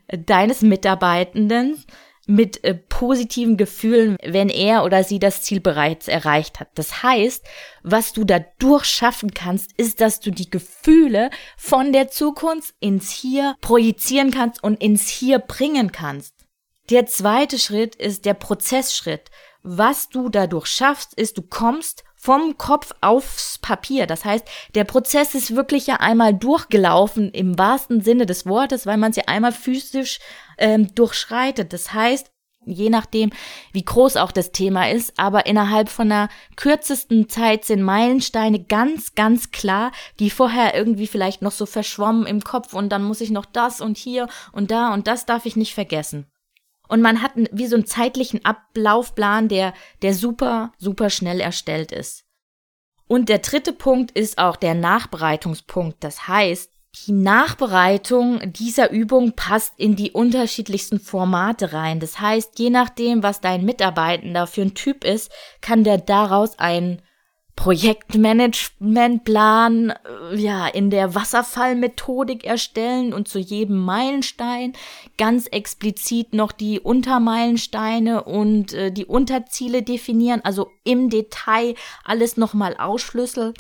deines 0.08 0.62
Mitarbeitenden 0.62 1.84
mit 2.30 2.64
äh, 2.64 2.76
positiven 2.76 3.58
Gefühlen, 3.58 4.16
wenn 4.24 4.50
er 4.50 4.84
oder 4.84 5.04
sie 5.04 5.18
das 5.18 5.42
Ziel 5.42 5.60
bereits 5.60 6.08
erreicht 6.08 6.60
hat. 6.60 6.70
Das 6.76 7.02
heißt, 7.02 7.44
was 7.82 8.14
du 8.14 8.24
dadurch 8.24 8.86
schaffen 8.86 9.34
kannst, 9.34 9.72
ist, 9.78 10.00
dass 10.00 10.20
du 10.20 10.30
die 10.30 10.50
Gefühle 10.50 11.32
von 11.58 11.92
der 11.92 12.10
Zukunft 12.10 12.76
ins 12.80 13.10
Hier 13.10 13.56
projizieren 13.62 14.30
kannst 14.30 14.64
und 14.64 14.82
ins 14.82 15.08
Hier 15.08 15.40
bringen 15.40 15.92
kannst. 15.92 16.36
Der 16.92 17.08
zweite 17.08 17.58
Schritt 17.58 17.96
ist 17.96 18.26
der 18.26 18.36
Prozessschritt. 18.36 19.32
Was 19.62 20.10
du 20.10 20.30
dadurch 20.30 20.68
schaffst, 20.68 21.14
ist, 21.16 21.38
du 21.38 21.42
kommst 21.42 22.04
vom 22.16 22.58
Kopf 22.58 22.94
aufs 23.02 23.58
Papier. 23.60 24.06
Das 24.06 24.26
heißt, 24.26 24.46
der 24.76 24.84
Prozess 24.84 25.36
ist 25.36 25.56
wirklich 25.56 25.88
ja 25.88 25.96
einmal 25.96 26.34
durchgelaufen 26.34 27.32
im 27.32 27.58
wahrsten 27.58 28.02
Sinne 28.02 28.26
des 28.26 28.46
Wortes, 28.46 28.86
weil 28.86 28.98
man 28.98 29.14
sie 29.14 29.28
einmal 29.28 29.54
physisch 29.54 30.20
ähm, 30.60 30.94
durchschreitet. 30.96 31.74
Das 31.74 31.94
heißt, 31.94 32.32
je 32.66 32.90
nachdem, 32.90 33.32
wie 33.72 33.84
groß 33.84 34.18
auch 34.18 34.32
das 34.32 34.52
Thema 34.52 34.90
ist, 34.90 35.18
aber 35.18 35.46
innerhalb 35.46 35.90
von 35.90 36.12
einer 36.12 36.30
kürzesten 36.56 37.30
Zeit 37.30 37.66
sind 37.66 37.82
Meilensteine 37.82 38.64
ganz, 38.64 39.16
ganz 39.16 39.52
klar, 39.52 39.92
die 40.20 40.30
vorher 40.30 40.76
irgendwie 40.76 41.08
vielleicht 41.08 41.42
noch 41.42 41.52
so 41.52 41.66
verschwommen 41.66 42.26
im 42.26 42.44
Kopf 42.44 42.74
und 42.74 42.90
dann 42.90 43.04
muss 43.04 43.22
ich 43.22 43.32
noch 43.32 43.46
das 43.46 43.82
und 43.82 43.98
hier 43.98 44.28
und 44.52 44.72
da 44.72 44.94
und 44.94 45.08
das 45.08 45.26
darf 45.26 45.46
ich 45.46 45.56
nicht 45.56 45.74
vergessen. 45.74 46.28
Und 46.88 47.02
man 47.02 47.22
hat 47.22 47.34
wie 47.52 47.68
so 47.68 47.76
einen 47.76 47.86
zeitlichen 47.86 48.44
Ablaufplan, 48.46 49.48
der, 49.48 49.74
der 50.02 50.16
super, 50.16 50.74
super 50.80 51.12
schnell 51.12 51.40
erstellt 51.40 51.92
ist. 51.92 52.26
Und 53.08 53.30
der 53.30 53.40
dritte 53.40 53.74
Punkt 53.74 54.12
ist 54.12 54.40
auch 54.40 54.56
der 54.56 54.74
Nachbereitungspunkt. 54.74 56.04
Das 56.04 56.28
heißt, 56.28 56.72
die 57.08 57.12
Nachbereitung 57.12 58.54
dieser 58.54 58.92
Übung 58.92 59.34
passt 59.34 59.74
in 59.78 59.96
die 59.96 60.12
unterschiedlichsten 60.12 61.00
Formate 61.00 61.74
rein. 61.74 62.00
Das 62.00 62.20
heißt, 62.20 62.60
je 62.60 62.70
nachdem, 62.70 63.24
was 63.24 63.42
dein 63.42 63.66
Mitarbeitender 63.66 64.48
für 64.48 64.62
ein 64.62 64.74
Typ 64.74 65.04
ist, 65.04 65.32
kann 65.62 65.84
der 65.84 65.98
daraus 65.98 66.58
ein 66.60 67.02
Projektmanagementplan 67.60 69.90
äh, 69.90 70.36
ja 70.38 70.68
in 70.68 70.90
der 70.90 71.14
Wasserfallmethodik 71.14 72.46
erstellen 72.46 73.14
und 73.14 73.28
zu 73.28 73.38
jedem 73.38 73.84
Meilenstein 73.84 74.72
ganz 75.18 75.46
explizit 75.48 76.34
noch 76.34 76.54
die 76.54 76.80
Untermeilensteine 76.80 78.24
und 78.24 78.72
äh, 78.72 78.94
die 78.94 79.06
Unterziele 79.06 79.84
definieren, 79.84 80.40
also 80.46 80.72
im 80.86 81.10
Detail 81.10 81.76
alles 82.06 82.38
nochmal 82.38 82.78
ausschlüsseln. 82.78 83.54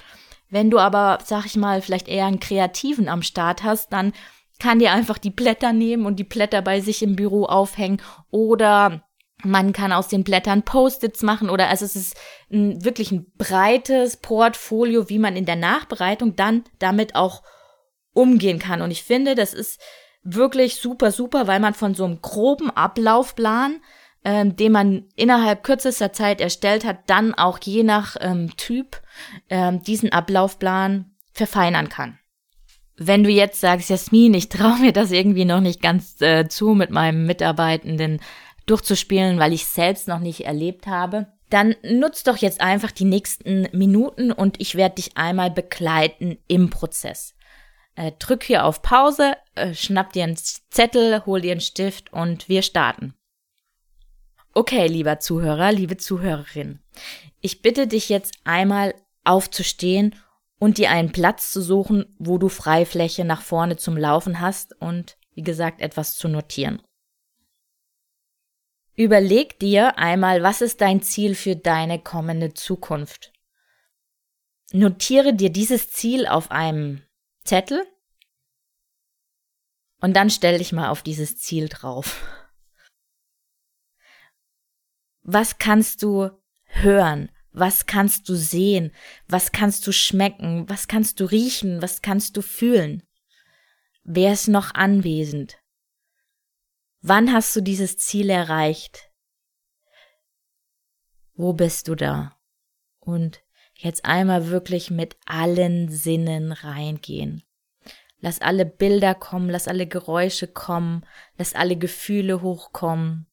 Wenn 0.49 0.69
du 0.69 0.79
aber, 0.79 1.19
sag 1.23 1.45
ich 1.45 1.55
mal, 1.55 1.81
vielleicht 1.81 2.07
eher 2.07 2.25
einen 2.25 2.39
Kreativen 2.39 3.07
am 3.07 3.21
Start 3.21 3.63
hast, 3.63 3.93
dann 3.93 4.13
kann 4.59 4.79
dir 4.79 4.91
einfach 4.91 5.17
die 5.17 5.29
Blätter 5.29 5.73
nehmen 5.73 6.05
und 6.05 6.17
die 6.17 6.23
Blätter 6.23 6.61
bei 6.61 6.81
sich 6.81 7.01
im 7.01 7.15
Büro 7.15 7.45
aufhängen 7.45 8.01
oder 8.29 9.03
man 9.43 9.71
kann 9.71 9.93
aus 9.93 10.09
den 10.09 10.25
Blättern 10.25 10.63
Post-its 10.63 11.23
machen 11.23 11.49
oder 11.49 11.69
also 11.69 11.85
es 11.85 11.95
ist 11.95 12.17
ein, 12.51 12.83
wirklich 12.83 13.11
ein 13.11 13.31
breites 13.37 14.17
Portfolio, 14.17 15.09
wie 15.09 15.19
man 15.19 15.37
in 15.37 15.45
der 15.45 15.55
Nachbereitung 15.55 16.35
dann 16.35 16.65
damit 16.77 17.15
auch 17.15 17.41
umgehen 18.13 18.59
kann. 18.59 18.81
Und 18.81 18.91
ich 18.91 19.03
finde, 19.03 19.35
das 19.35 19.53
ist 19.53 19.79
wirklich 20.23 20.75
super, 20.75 21.11
super, 21.11 21.47
weil 21.47 21.61
man 21.61 21.73
von 21.73 21.95
so 21.95 22.03
einem 22.03 22.21
groben 22.21 22.69
Ablaufplan, 22.69 23.81
ähm, 24.23 24.55
den 24.55 24.71
man 24.71 25.05
innerhalb 25.15 25.63
kürzester 25.63 26.11
Zeit 26.11 26.41
erstellt 26.41 26.85
hat, 26.85 27.09
dann 27.09 27.33
auch 27.33 27.59
je 27.61 27.83
nach 27.83 28.15
ähm, 28.19 28.55
Typ 28.57 29.01
ähm, 29.49 29.81
diesen 29.81 30.11
Ablaufplan 30.11 31.11
verfeinern 31.31 31.89
kann. 31.89 32.19
Wenn 32.97 33.23
du 33.23 33.29
jetzt 33.29 33.61
sagst, 33.61 33.89
Jasmin, 33.89 34.33
ich 34.33 34.49
traue 34.49 34.79
mir 34.79 34.91
das 34.91 35.11
irgendwie 35.11 35.45
noch 35.45 35.61
nicht 35.61 35.81
ganz 35.81 36.19
äh, 36.21 36.47
zu 36.49 36.73
mit 36.73 36.91
meinem 36.91 37.25
Mitarbeitenden, 37.25 38.19
durchzuspielen, 38.69 39.39
weil 39.39 39.53
ich 39.53 39.65
selbst 39.65 40.07
noch 40.07 40.19
nicht 40.19 40.45
erlebt 40.45 40.85
habe, 40.85 41.27
dann 41.49 41.75
nutz 41.83 42.23
doch 42.23 42.37
jetzt 42.37 42.61
einfach 42.61 42.91
die 42.91 43.05
nächsten 43.05 43.67
Minuten 43.71 44.31
und 44.31 44.61
ich 44.61 44.75
werde 44.75 44.95
dich 44.95 45.17
einmal 45.17 45.49
begleiten 45.49 46.37
im 46.47 46.69
Prozess. 46.69 47.35
Äh, 47.95 48.11
drück 48.19 48.43
hier 48.43 48.65
auf 48.65 48.81
Pause, 48.81 49.33
äh, 49.55 49.73
schnapp 49.73 50.13
dir 50.13 50.23
einen 50.23 50.37
Zettel, 50.37 51.25
hol 51.25 51.41
dir 51.41 51.53
einen 51.53 51.61
Stift 51.61 52.13
und 52.13 52.47
wir 52.47 52.61
starten. 52.61 53.15
Okay, 54.53 54.87
lieber 54.87 55.19
Zuhörer, 55.19 55.71
liebe 55.71 55.97
Zuhörerin, 55.97 56.79
ich 57.39 57.61
bitte 57.61 57.87
dich 57.87 58.09
jetzt 58.09 58.33
einmal 58.43 58.95
aufzustehen 59.23 60.15
und 60.57 60.77
dir 60.77 60.89
einen 60.89 61.11
Platz 61.11 61.51
zu 61.51 61.61
suchen, 61.61 62.15
wo 62.17 62.37
du 62.37 62.49
Freifläche 62.49 63.23
nach 63.25 63.41
vorne 63.41 63.77
zum 63.77 63.95
Laufen 63.95 64.41
hast 64.41 64.73
und, 64.81 65.17
wie 65.33 65.43
gesagt, 65.43 65.81
etwas 65.81 66.17
zu 66.17 66.27
notieren. 66.27 66.81
Überleg 68.95 69.59
dir 69.59 69.97
einmal, 69.97 70.43
was 70.43 70.61
ist 70.61 70.81
dein 70.81 71.01
Ziel 71.01 71.35
für 71.35 71.55
deine 71.55 71.99
kommende 71.99 72.53
Zukunft. 72.53 73.31
Notiere 74.73 75.33
dir 75.33 75.51
dieses 75.51 75.89
Ziel 75.89 76.27
auf 76.27 76.51
einem 76.51 77.01
Zettel 77.45 77.85
und 80.01 80.15
dann 80.15 80.29
stell 80.29 80.57
dich 80.57 80.73
mal 80.73 80.89
auf 80.89 81.01
dieses 81.01 81.37
Ziel 81.37 81.69
drauf. 81.69 82.21
Was 85.31 85.59
kannst 85.59 86.01
du 86.01 86.31
hören? 86.65 87.29
Was 87.51 87.85
kannst 87.85 88.27
du 88.29 88.33
sehen? 88.33 88.91
Was 89.27 89.51
kannst 89.51 89.85
du 89.85 89.91
schmecken? 89.91 90.67
Was 90.67 90.87
kannst 90.87 91.19
du 91.19 91.25
riechen? 91.25 91.83
Was 91.83 92.01
kannst 92.01 92.35
du 92.35 92.41
fühlen? 92.41 93.03
Wer 94.03 94.33
ist 94.33 94.47
noch 94.47 94.73
anwesend? 94.73 95.59
Wann 97.01 97.31
hast 97.31 97.55
du 97.55 97.61
dieses 97.61 97.97
Ziel 97.97 98.31
erreicht? 98.31 99.11
Wo 101.35 101.53
bist 101.53 101.89
du 101.89 101.93
da? 101.93 102.35
Und 102.99 103.43
jetzt 103.75 104.05
einmal 104.05 104.47
wirklich 104.47 104.89
mit 104.89 105.15
allen 105.27 105.89
Sinnen 105.89 106.53
reingehen. 106.53 107.43
Lass 108.17 108.41
alle 108.41 108.65
Bilder 108.65 109.13
kommen, 109.13 109.51
lass 109.51 109.67
alle 109.67 109.85
Geräusche 109.85 110.47
kommen, 110.47 111.05
lass 111.37 111.53
alle 111.53 111.77
Gefühle 111.77 112.41
hochkommen. 112.41 113.28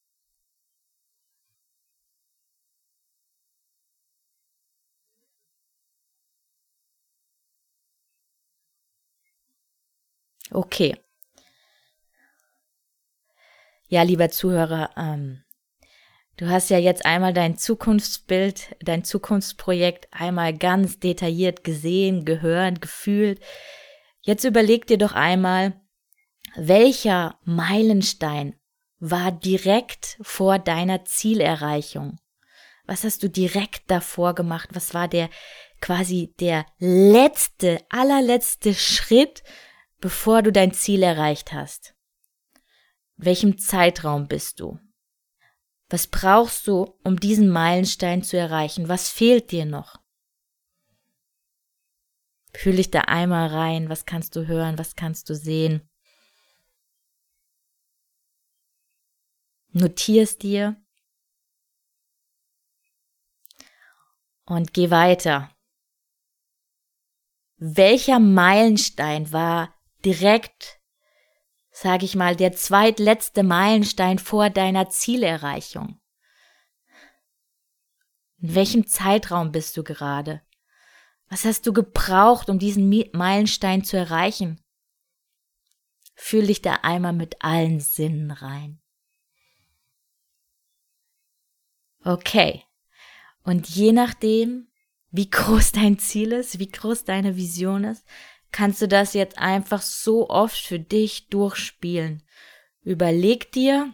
Okay. 10.50 10.96
Ja, 13.88 14.02
lieber 14.02 14.30
Zuhörer, 14.30 14.90
ähm, 14.96 15.42
du 16.36 16.48
hast 16.48 16.70
ja 16.70 16.78
jetzt 16.78 17.06
einmal 17.06 17.32
dein 17.32 17.56
Zukunftsbild, 17.56 18.76
dein 18.80 19.04
Zukunftsprojekt 19.04 20.08
einmal 20.10 20.56
ganz 20.56 20.98
detailliert 20.98 21.62
gesehen, 21.62 22.24
gehört, 22.24 22.80
gefühlt. 22.80 23.40
Jetzt 24.22 24.44
überleg 24.44 24.86
dir 24.88 24.98
doch 24.98 25.12
einmal, 25.12 25.80
welcher 26.56 27.38
Meilenstein 27.44 28.58
war 28.98 29.30
direkt 29.30 30.18
vor 30.22 30.58
deiner 30.58 31.04
Zielerreichung? 31.04 32.18
Was 32.86 33.04
hast 33.04 33.22
du 33.22 33.28
direkt 33.28 33.90
davor 33.90 34.34
gemacht? 34.34 34.70
Was 34.72 34.94
war 34.94 35.06
der 35.06 35.28
quasi 35.80 36.34
der 36.40 36.66
letzte, 36.78 37.84
allerletzte 37.90 38.74
Schritt, 38.74 39.42
bevor 40.06 40.42
du 40.42 40.52
dein 40.52 40.72
Ziel 40.72 41.02
erreicht 41.02 41.52
hast? 41.52 41.96
Welchem 43.16 43.58
Zeitraum 43.58 44.28
bist 44.28 44.60
du? 44.60 44.78
Was 45.88 46.06
brauchst 46.06 46.68
du, 46.68 46.96
um 47.02 47.18
diesen 47.18 47.50
Meilenstein 47.50 48.22
zu 48.22 48.38
erreichen? 48.38 48.88
Was 48.88 49.08
fehlt 49.08 49.50
dir 49.50 49.66
noch? 49.66 50.00
Fühl 52.54 52.76
dich 52.76 52.92
da 52.92 53.00
einmal 53.00 53.48
rein, 53.48 53.88
was 53.88 54.06
kannst 54.06 54.36
du 54.36 54.46
hören, 54.46 54.78
was 54.78 54.94
kannst 54.94 55.28
du 55.28 55.34
sehen. 55.34 55.90
Notierst 59.72 60.44
dir 60.44 60.80
und 64.44 64.72
geh 64.72 64.92
weiter. 64.92 65.50
Welcher 67.56 68.20
Meilenstein 68.20 69.32
war 69.32 69.75
direkt, 70.06 70.80
sag 71.70 72.02
ich 72.02 72.14
mal, 72.14 72.36
der 72.36 72.52
zweitletzte 72.52 73.42
Meilenstein 73.42 74.18
vor 74.18 74.48
deiner 74.48 74.88
Zielerreichung? 74.88 76.00
In 78.38 78.54
welchem 78.54 78.86
Zeitraum 78.86 79.50
bist 79.50 79.76
du 79.76 79.82
gerade? 79.82 80.42
Was 81.28 81.44
hast 81.44 81.66
du 81.66 81.72
gebraucht, 81.72 82.48
um 82.48 82.58
diesen 82.58 82.88
Meilenstein 83.12 83.82
zu 83.82 83.96
erreichen? 83.96 84.62
Fühl 86.14 86.46
dich 86.46 86.62
da 86.62 86.74
einmal 86.82 87.12
mit 87.12 87.42
allen 87.42 87.80
Sinnen 87.80 88.30
rein. 88.30 88.80
Okay. 92.04 92.62
Und 93.42 93.68
je 93.68 93.92
nachdem, 93.92 94.68
wie 95.10 95.28
groß 95.28 95.72
dein 95.72 95.98
Ziel 95.98 96.32
ist, 96.32 96.60
wie 96.60 96.68
groß 96.68 97.04
deine 97.04 97.36
Vision 97.36 97.84
ist, 97.84 98.06
kannst 98.52 98.82
du 98.82 98.88
das 98.88 99.14
jetzt 99.14 99.38
einfach 99.38 99.82
so 99.82 100.28
oft 100.28 100.56
für 100.56 100.78
dich 100.78 101.28
durchspielen. 101.28 102.22
Überleg 102.82 103.52
dir, 103.52 103.92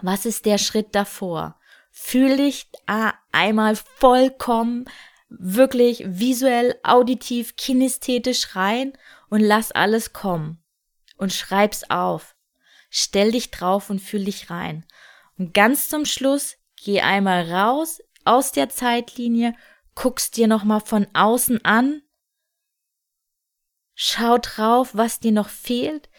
was 0.00 0.24
ist 0.24 0.46
der 0.46 0.58
Schritt 0.58 0.94
davor? 0.94 1.58
Fühl 1.90 2.36
dich 2.38 2.70
einmal 3.32 3.76
vollkommen 3.76 4.86
wirklich 5.28 6.04
visuell, 6.06 6.78
auditiv, 6.82 7.56
kinästhetisch 7.56 8.54
rein 8.54 8.92
und 9.28 9.40
lass 9.40 9.72
alles 9.72 10.12
kommen. 10.12 10.62
Und 11.16 11.32
schreib's 11.32 11.88
auf. 11.90 12.34
Stell 12.90 13.32
dich 13.32 13.50
drauf 13.50 13.90
und 13.90 14.00
fühl 14.00 14.24
dich 14.24 14.50
rein. 14.50 14.84
Und 15.38 15.54
ganz 15.54 15.88
zum 15.88 16.04
Schluss 16.04 16.56
geh 16.82 17.00
einmal 17.00 17.50
raus 17.50 18.00
aus 18.24 18.52
der 18.52 18.68
Zeitlinie, 18.68 19.54
guckst 19.94 20.36
dir 20.36 20.46
nochmal 20.46 20.80
von 20.80 21.06
außen 21.14 21.64
an, 21.64 22.02
schau 24.02 24.38
drauf, 24.38 24.94
was 24.94 25.20
dir 25.20 25.30
noch 25.32 25.48
fehlt, 25.48 26.10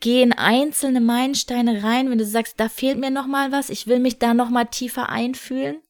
geh 0.00 0.22
in 0.22 0.32
einzelne 0.32 1.00
Meilensteine 1.00 1.82
rein, 1.82 2.10
wenn 2.10 2.18
du 2.18 2.24
sagst, 2.24 2.58
da 2.58 2.68
fehlt 2.68 2.98
mir 2.98 3.10
nochmal 3.10 3.52
was, 3.52 3.68
ich 3.68 3.86
will 3.86 3.98
mich 3.98 4.18
da 4.18 4.32
nochmal 4.32 4.66
tiefer 4.66 5.10
einfühlen. 5.10 5.82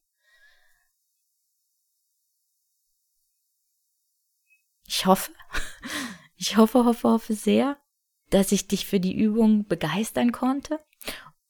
Ich 4.85 5.05
hoffe, 5.05 5.31
ich 6.35 6.57
hoffe, 6.57 6.83
hoffe, 6.83 7.09
hoffe 7.09 7.33
sehr, 7.33 7.77
dass 8.29 8.51
ich 8.51 8.67
dich 8.67 8.85
für 8.85 8.99
die 8.99 9.15
Übung 9.15 9.67
begeistern 9.67 10.33
konnte 10.33 10.79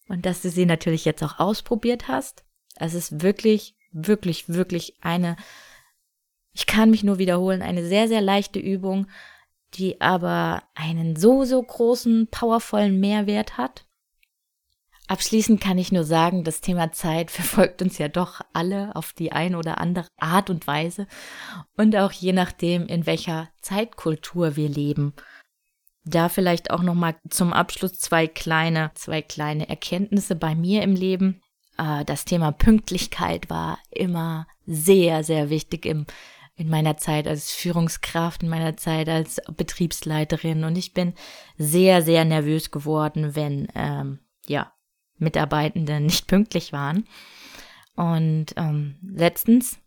und 0.08 0.28
dass 0.28 0.44
du 0.44 0.50
sie 0.50 0.68
natürlich 0.68 1.06
jetzt 1.06 1.24
auch 1.24 1.40
ausprobiert 1.40 2.08
hast. 2.08 2.46
Es 2.76 2.94
ist 2.94 3.22
wirklich, 3.22 3.76
wirklich, 3.92 4.48
wirklich 4.48 4.98
eine, 5.02 5.38
ich 6.54 6.66
kann 6.68 6.92
mich 6.92 7.04
nur 7.04 7.18
wiederholen, 7.18 7.62
eine 7.62 7.86
sehr, 7.86 8.08
sehr 8.08 8.22
leichte 8.22 8.60
Übung, 8.60 9.08
die 9.74 10.00
aber 10.02 10.64
einen 10.76 11.16
so, 11.16 11.46
so 11.46 11.62
großen, 11.62 12.28
powervollen 12.30 13.00
Mehrwert 13.00 13.58
hat. 13.58 13.86
Abschließend 15.08 15.60
kann 15.60 15.78
ich 15.78 15.92
nur 15.92 16.06
sagen, 16.06 16.44
das 16.44 16.62
Thema 16.62 16.92
Zeit 16.92 17.32
verfolgt 17.32 17.82
uns 17.82 17.98
ja 17.98 18.08
doch 18.08 18.42
alle 18.54 18.96
auf 18.96 19.14
die 19.14 19.32
eine 19.32 19.58
oder 19.58 19.80
andere 19.80 20.08
Art 20.18 20.50
und 20.50 20.68
Weise 20.68 21.08
und 21.76 21.96
auch 21.96 22.12
je 22.12 22.34
nachdem, 22.34 22.86
in 22.86 23.06
welcher 23.06 23.50
Zeitkultur 23.62 24.56
wir 24.56 24.70
leben. 24.70 25.14
Da 26.06 26.30
vielleicht 26.30 26.72
auch 26.72 26.82
noch 26.82 26.96
mal 26.96 27.16
zum 27.30 27.54
Abschluss 27.54 27.94
zwei 27.94 28.28
kleine, 28.28 28.92
zwei 28.94 29.22
kleine 29.22 29.70
Erkenntnisse 29.70 30.36
bei 30.36 30.54
mir 30.54 30.84
im 30.84 30.96
Leben. 30.96 31.42
Äh, 31.78 32.04
das 32.04 32.26
Thema 32.26 32.52
Pünktlichkeit 32.52 33.50
war 33.50 33.80
immer 33.90 34.48
sehr, 34.66 35.24
sehr 35.24 35.50
wichtig 35.50 35.86
im 35.86 36.06
in 36.56 36.70
meiner 36.70 36.98
Zeit 36.98 37.28
als 37.28 37.52
Führungskraft, 37.52 38.44
in 38.44 38.50
meiner 38.50 38.78
Zeit 38.78 39.10
als 39.10 39.42
Betriebsleiterin 39.56 40.64
und 40.64 40.78
ich 40.78 40.94
bin 40.94 41.14
sehr, 41.58 42.02
sehr 42.02 42.26
nervös 42.26 42.72
geworden, 42.72 43.36
wenn 43.36 43.68
ähm, 43.76 44.20
ja 44.48 44.72
Mitarbeitende 45.18 46.00
nicht 46.00 46.28
pünktlich 46.28 46.74
waren. 46.74 47.08
Und 47.96 48.54
ähm, 48.58 48.96
letztens 49.04 49.80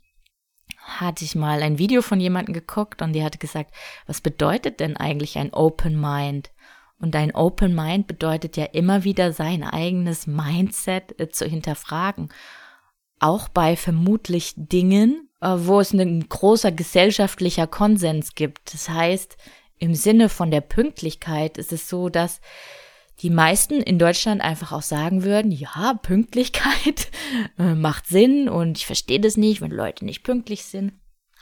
hatte 0.80 1.24
ich 1.24 1.34
mal 1.34 1.62
ein 1.62 1.78
Video 1.78 2.02
von 2.02 2.20
jemandem 2.20 2.54
geguckt 2.54 3.02
und 3.02 3.12
die 3.12 3.24
hatte 3.24 3.38
gesagt, 3.38 3.74
was 4.06 4.20
bedeutet 4.20 4.80
denn 4.80 4.96
eigentlich 4.96 5.38
ein 5.38 5.52
Open 5.52 6.00
Mind? 6.00 6.50
Und 6.98 7.14
ein 7.14 7.34
Open 7.34 7.74
Mind 7.74 8.06
bedeutet 8.06 8.56
ja 8.56 8.64
immer 8.64 9.04
wieder 9.04 9.32
sein 9.32 9.62
eigenes 9.62 10.26
Mindset 10.26 11.20
äh, 11.20 11.28
zu 11.28 11.44
hinterfragen. 11.46 12.30
Auch 13.18 13.48
bei 13.48 13.76
vermutlich 13.76 14.54
Dingen, 14.56 15.25
wo 15.40 15.80
es 15.80 15.92
ein 15.92 16.28
großer 16.28 16.72
gesellschaftlicher 16.72 17.66
Konsens 17.66 18.34
gibt. 18.34 18.72
Das 18.72 18.88
heißt, 18.88 19.36
im 19.78 19.94
Sinne 19.94 20.28
von 20.28 20.50
der 20.50 20.62
Pünktlichkeit 20.62 21.58
ist 21.58 21.72
es 21.72 21.88
so, 21.88 22.08
dass 22.08 22.40
die 23.20 23.30
meisten 23.30 23.80
in 23.80 23.98
Deutschland 23.98 24.42
einfach 24.42 24.72
auch 24.72 24.82
sagen 24.82 25.22
würden, 25.22 25.50
ja, 25.50 25.94
Pünktlichkeit 26.02 27.10
äh, 27.58 27.74
macht 27.74 28.06
Sinn 28.06 28.48
und 28.48 28.78
ich 28.78 28.86
verstehe 28.86 29.20
das 29.20 29.36
nicht, 29.36 29.60
wenn 29.60 29.70
Leute 29.70 30.04
nicht 30.04 30.22
pünktlich 30.22 30.64
sind. 30.64 30.92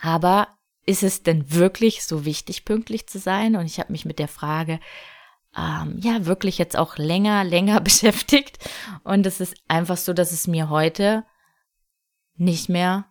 Aber 0.01 0.49
ist 0.87 1.03
es 1.03 1.23
denn 1.23 1.53
wirklich 1.53 2.05
so 2.05 2.25
wichtig, 2.25 2.65
pünktlich 2.65 3.09
zu 3.09 3.19
sein? 3.19 3.57
Und 3.57 3.67
ich 3.67 3.81
habe 3.81 3.93
mich 3.93 4.05
mit 4.05 4.19
der 4.19 4.29
Frage 4.29 4.79
ähm, 5.57 5.99
ja 6.01 6.27
wirklich 6.27 6.59
jetzt 6.59 6.77
auch 6.77 6.97
länger, 6.99 7.43
länger 7.45 7.81
beschäftigt. 7.81 8.59
Und 9.03 9.27
es 9.27 9.41
ist 9.41 9.55
einfach 9.67 9.97
so, 9.97 10.13
dass 10.13 10.33
es 10.33 10.47
mir 10.47 10.69
heute 10.71 11.25
nicht 12.37 12.69
mehr 12.69 13.07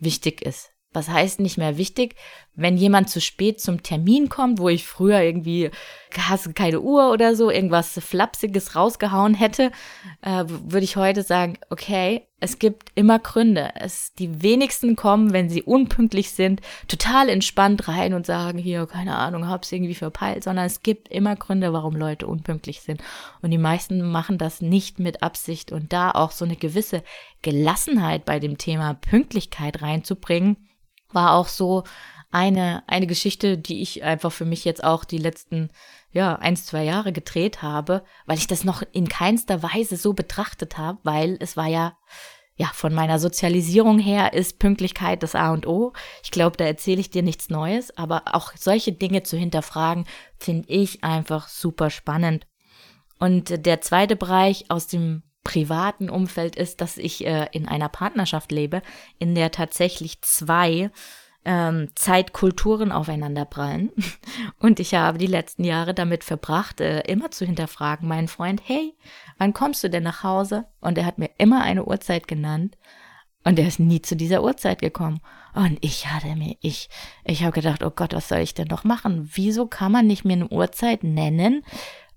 wichtig 0.00 0.42
ist. 0.42 0.70
Was 0.92 1.08
heißt 1.08 1.38
nicht 1.38 1.56
mehr 1.56 1.76
wichtig, 1.76 2.16
wenn 2.54 2.76
jemand 2.76 3.08
zu 3.08 3.20
spät 3.20 3.60
zum 3.60 3.82
Termin 3.84 4.28
kommt, 4.28 4.58
wo 4.58 4.68
ich 4.68 4.86
früher 4.86 5.20
irgendwie 5.20 5.70
hast 6.18 6.52
keine 6.56 6.80
Uhr 6.80 7.12
oder 7.12 7.36
so, 7.36 7.48
irgendwas 7.48 7.92
Flapsiges 7.92 8.74
rausgehauen 8.74 9.34
hätte, 9.34 9.70
äh, 10.22 10.44
würde 10.46 10.84
ich 10.84 10.96
heute 10.96 11.22
sagen, 11.22 11.58
okay, 11.70 12.26
es 12.40 12.58
gibt 12.58 12.90
immer 12.94 13.18
Gründe. 13.18 13.72
Es, 13.74 14.14
die 14.14 14.42
wenigsten 14.42 14.96
kommen, 14.96 15.32
wenn 15.32 15.50
sie 15.50 15.62
unpünktlich 15.62 16.32
sind, 16.32 16.60
total 16.88 17.28
entspannt 17.28 17.86
rein 17.86 18.14
und 18.14 18.26
sagen, 18.26 18.58
hier, 18.58 18.86
keine 18.86 19.16
Ahnung, 19.16 19.46
hab's 19.46 19.70
irgendwie 19.70 19.94
verpeilt, 19.94 20.44
sondern 20.44 20.64
es 20.64 20.82
gibt 20.82 21.08
immer 21.08 21.36
Gründe, 21.36 21.72
warum 21.72 21.94
Leute 21.94 22.26
unpünktlich 22.26 22.80
sind. 22.80 23.02
Und 23.42 23.50
die 23.50 23.58
meisten 23.58 24.00
machen 24.10 24.38
das 24.38 24.62
nicht 24.62 24.98
mit 24.98 25.22
Absicht 25.22 25.70
und 25.70 25.92
da 25.92 26.10
auch 26.10 26.32
so 26.32 26.46
eine 26.46 26.56
gewisse 26.56 27.02
Gelassenheit 27.42 28.24
bei 28.24 28.40
dem 28.40 28.56
Thema 28.56 28.94
Pünktlichkeit 28.94 29.82
reinzubringen, 29.82 30.56
war 31.12 31.34
auch 31.34 31.48
so 31.48 31.84
eine, 32.30 32.84
eine 32.86 33.06
Geschichte, 33.06 33.58
die 33.58 33.82
ich 33.82 34.04
einfach 34.04 34.32
für 34.32 34.44
mich 34.44 34.64
jetzt 34.64 34.84
auch 34.84 35.04
die 35.04 35.18
letzten, 35.18 35.70
ja, 36.12 36.36
eins, 36.36 36.66
zwei 36.66 36.84
Jahre 36.84 37.12
gedreht 37.12 37.62
habe, 37.62 38.02
weil 38.26 38.38
ich 38.38 38.46
das 38.46 38.64
noch 38.64 38.82
in 38.92 39.08
keinster 39.08 39.62
Weise 39.62 39.96
so 39.96 40.12
betrachtet 40.12 40.78
habe, 40.78 40.98
weil 41.02 41.36
es 41.40 41.56
war 41.56 41.68
ja, 41.68 41.96
ja, 42.56 42.70
von 42.74 42.92
meiner 42.92 43.18
Sozialisierung 43.18 43.98
her 43.98 44.34
ist 44.34 44.58
Pünktlichkeit 44.58 45.22
das 45.22 45.34
A 45.34 45.52
und 45.52 45.66
O. 45.66 45.92
Ich 46.22 46.30
glaube, 46.30 46.56
da 46.56 46.64
erzähle 46.64 47.00
ich 47.00 47.10
dir 47.10 47.22
nichts 47.22 47.48
Neues, 47.48 47.96
aber 47.96 48.24
auch 48.32 48.52
solche 48.56 48.92
Dinge 48.92 49.22
zu 49.22 49.36
hinterfragen, 49.36 50.04
finde 50.36 50.68
ich 50.68 51.02
einfach 51.02 51.48
super 51.48 51.88
spannend. 51.90 52.46
Und 53.18 53.64
der 53.66 53.80
zweite 53.80 54.16
Bereich 54.16 54.66
aus 54.68 54.88
dem 54.88 55.22
privaten 55.44 56.10
Umfeld 56.10 56.56
ist, 56.56 56.80
dass 56.80 56.98
ich 56.98 57.26
äh, 57.26 57.48
in 57.52 57.66
einer 57.66 57.88
Partnerschaft 57.88 58.52
lebe, 58.52 58.82
in 59.18 59.34
der 59.34 59.50
tatsächlich 59.50 60.20
zwei 60.22 60.90
ähm, 61.44 61.88
Zeitkulturen 61.94 62.92
aufeinanderprallen. 62.92 63.90
Und 64.58 64.80
ich 64.80 64.94
habe 64.94 65.18
die 65.18 65.26
letzten 65.26 65.64
Jahre 65.64 65.94
damit 65.94 66.24
verbracht, 66.24 66.80
äh, 66.80 67.00
immer 67.00 67.30
zu 67.30 67.46
hinterfragen, 67.46 68.08
meinen 68.08 68.28
Freund, 68.28 68.62
hey, 68.64 68.94
wann 69.38 69.54
kommst 69.54 69.82
du 69.82 69.90
denn 69.90 70.02
nach 70.02 70.22
Hause? 70.22 70.66
Und 70.80 70.98
er 70.98 71.06
hat 71.06 71.18
mir 71.18 71.30
immer 71.38 71.62
eine 71.62 71.84
Uhrzeit 71.84 72.28
genannt. 72.28 72.76
Und 73.42 73.58
er 73.58 73.66
ist 73.66 73.80
nie 73.80 74.02
zu 74.02 74.16
dieser 74.16 74.42
Uhrzeit 74.42 74.80
gekommen. 74.80 75.20
Und 75.54 75.78
ich 75.80 76.08
hatte 76.08 76.36
mir, 76.36 76.56
ich, 76.60 76.90
ich 77.24 77.42
habe 77.42 77.52
gedacht, 77.52 77.82
oh 77.82 77.90
Gott, 77.90 78.12
was 78.12 78.28
soll 78.28 78.40
ich 78.40 78.54
denn 78.54 78.68
noch 78.68 78.84
machen? 78.84 79.30
Wieso 79.32 79.66
kann 79.66 79.92
man 79.92 80.06
nicht 80.06 80.24
mir 80.26 80.34
eine 80.34 80.48
Uhrzeit 80.48 81.04
nennen? 81.04 81.64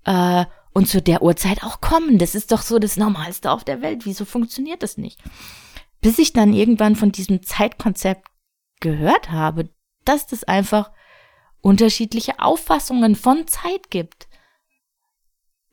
Äh, 0.04 0.44
und 0.74 0.88
zu 0.88 1.00
der 1.00 1.22
Uhrzeit 1.22 1.62
auch 1.62 1.80
kommen. 1.80 2.18
Das 2.18 2.34
ist 2.34 2.52
doch 2.52 2.60
so 2.60 2.78
das 2.78 2.96
Normalste 2.96 3.50
auf 3.50 3.64
der 3.64 3.80
Welt. 3.80 4.04
Wieso 4.04 4.24
funktioniert 4.24 4.82
das 4.82 4.98
nicht? 4.98 5.18
Bis 6.02 6.18
ich 6.18 6.34
dann 6.34 6.52
irgendwann 6.52 6.96
von 6.96 7.12
diesem 7.12 7.42
Zeitkonzept 7.42 8.28
gehört 8.84 9.32
habe, 9.32 9.70
dass 10.04 10.26
das 10.28 10.44
einfach 10.44 10.92
unterschiedliche 11.60 12.38
Auffassungen 12.38 13.16
von 13.16 13.48
Zeit 13.48 13.90
gibt. 13.90 14.28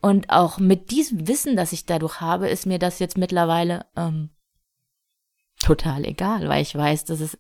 Und 0.01 0.29
auch 0.29 0.57
mit 0.57 0.89
diesem 0.89 1.27
Wissen, 1.27 1.55
das 1.55 1.73
ich 1.73 1.85
dadurch 1.85 2.21
habe, 2.21 2.47
ist 2.47 2.65
mir 2.65 2.79
das 2.79 2.97
jetzt 2.97 3.17
mittlerweile 3.17 3.85
ähm, 3.95 4.31
total 5.59 6.05
egal, 6.05 6.49
weil 6.49 6.63
ich 6.63 6.73
weiß, 6.73 7.05
dass 7.05 7.19
es 7.19 7.37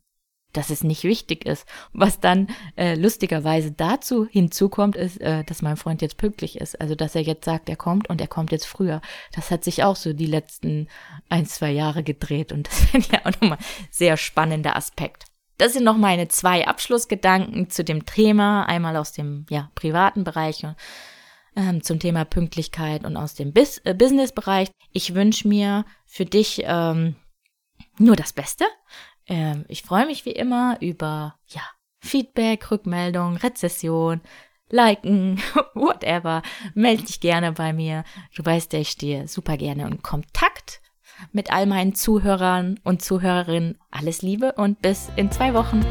dass 0.53 0.69
es 0.69 0.83
nicht 0.83 1.03
wichtig 1.03 1.45
ist. 1.45 1.65
Was 1.93 2.19
dann 2.19 2.47
äh, 2.75 2.95
lustigerweise 2.95 3.71
dazu 3.71 4.27
hinzukommt, 4.27 4.95
ist, 4.97 5.21
äh, 5.21 5.43
dass 5.45 5.61
mein 5.61 5.77
Freund 5.77 6.01
jetzt 6.01 6.17
pünktlich 6.17 6.59
ist. 6.59 6.79
Also 6.81 6.93
dass 6.93 7.15
er 7.15 7.21
jetzt 7.21 7.45
sagt, 7.45 7.69
er 7.69 7.77
kommt 7.77 8.09
und 8.09 8.19
er 8.19 8.27
kommt 8.27 8.51
jetzt 8.51 8.65
früher. 8.65 9.01
Das 9.33 9.49
hat 9.49 9.63
sich 9.63 9.83
auch 9.83 9.95
so 9.95 10.11
die 10.13 10.25
letzten 10.25 10.87
ein, 11.29 11.45
zwei 11.45 11.71
Jahre 11.71 12.03
gedreht 12.03 12.51
und 12.51 12.67
das 12.67 12.93
ist 12.93 13.11
ja 13.11 13.21
auch 13.21 13.31
nochmal 13.41 13.59
sehr 13.89 14.17
spannender 14.17 14.75
Aspekt. 14.75 15.30
Das 15.61 15.73
sind 15.73 15.83
noch 15.83 15.97
meine 15.97 16.27
zwei 16.27 16.65
Abschlussgedanken 16.65 17.69
zu 17.69 17.83
dem 17.83 18.07
Thema, 18.07 18.63
einmal 18.63 18.97
aus 18.97 19.11
dem 19.11 19.45
ja, 19.47 19.69
privaten 19.75 20.23
Bereich 20.23 20.63
und 20.63 20.75
ähm, 21.55 21.83
zum 21.83 21.99
Thema 21.99 22.25
Pünktlichkeit 22.25 23.05
und 23.05 23.15
aus 23.15 23.35
dem 23.35 23.53
Bis 23.53 23.77
äh, 23.83 23.93
Business-Bereich. 23.93 24.71
Ich 24.91 25.13
wünsche 25.13 25.47
mir 25.47 25.85
für 26.07 26.25
dich 26.25 26.63
ähm, 26.65 27.15
nur 27.99 28.15
das 28.15 28.33
Beste. 28.33 28.65
Ähm, 29.27 29.65
ich 29.67 29.83
freue 29.83 30.07
mich 30.07 30.25
wie 30.25 30.31
immer 30.31 30.77
über 30.81 31.35
ja, 31.49 31.61
Feedback, 31.99 32.71
Rückmeldung, 32.71 33.37
Rezession, 33.37 34.21
liken, 34.71 35.39
whatever. 35.75 36.41
Melde 36.73 37.03
dich 37.03 37.19
gerne 37.19 37.51
bei 37.51 37.71
mir. 37.71 38.03
Du 38.35 38.43
weißt 38.43 38.73
ja, 38.73 38.79
ich 38.79 38.89
stehe 38.89 39.27
super 39.27 39.57
gerne 39.57 39.85
in 39.85 40.01
Kontakt 40.01 40.81
mit 41.31 41.51
all 41.51 41.65
meinen 41.65 41.95
Zuhörern 41.95 42.79
und 42.83 43.01
Zuhörerinnen. 43.01 43.77
Alles 43.91 44.21
Liebe 44.21 44.53
und 44.53 44.81
bis 44.81 45.09
in 45.15 45.31
zwei 45.31 45.53
Wochen. 45.53 45.85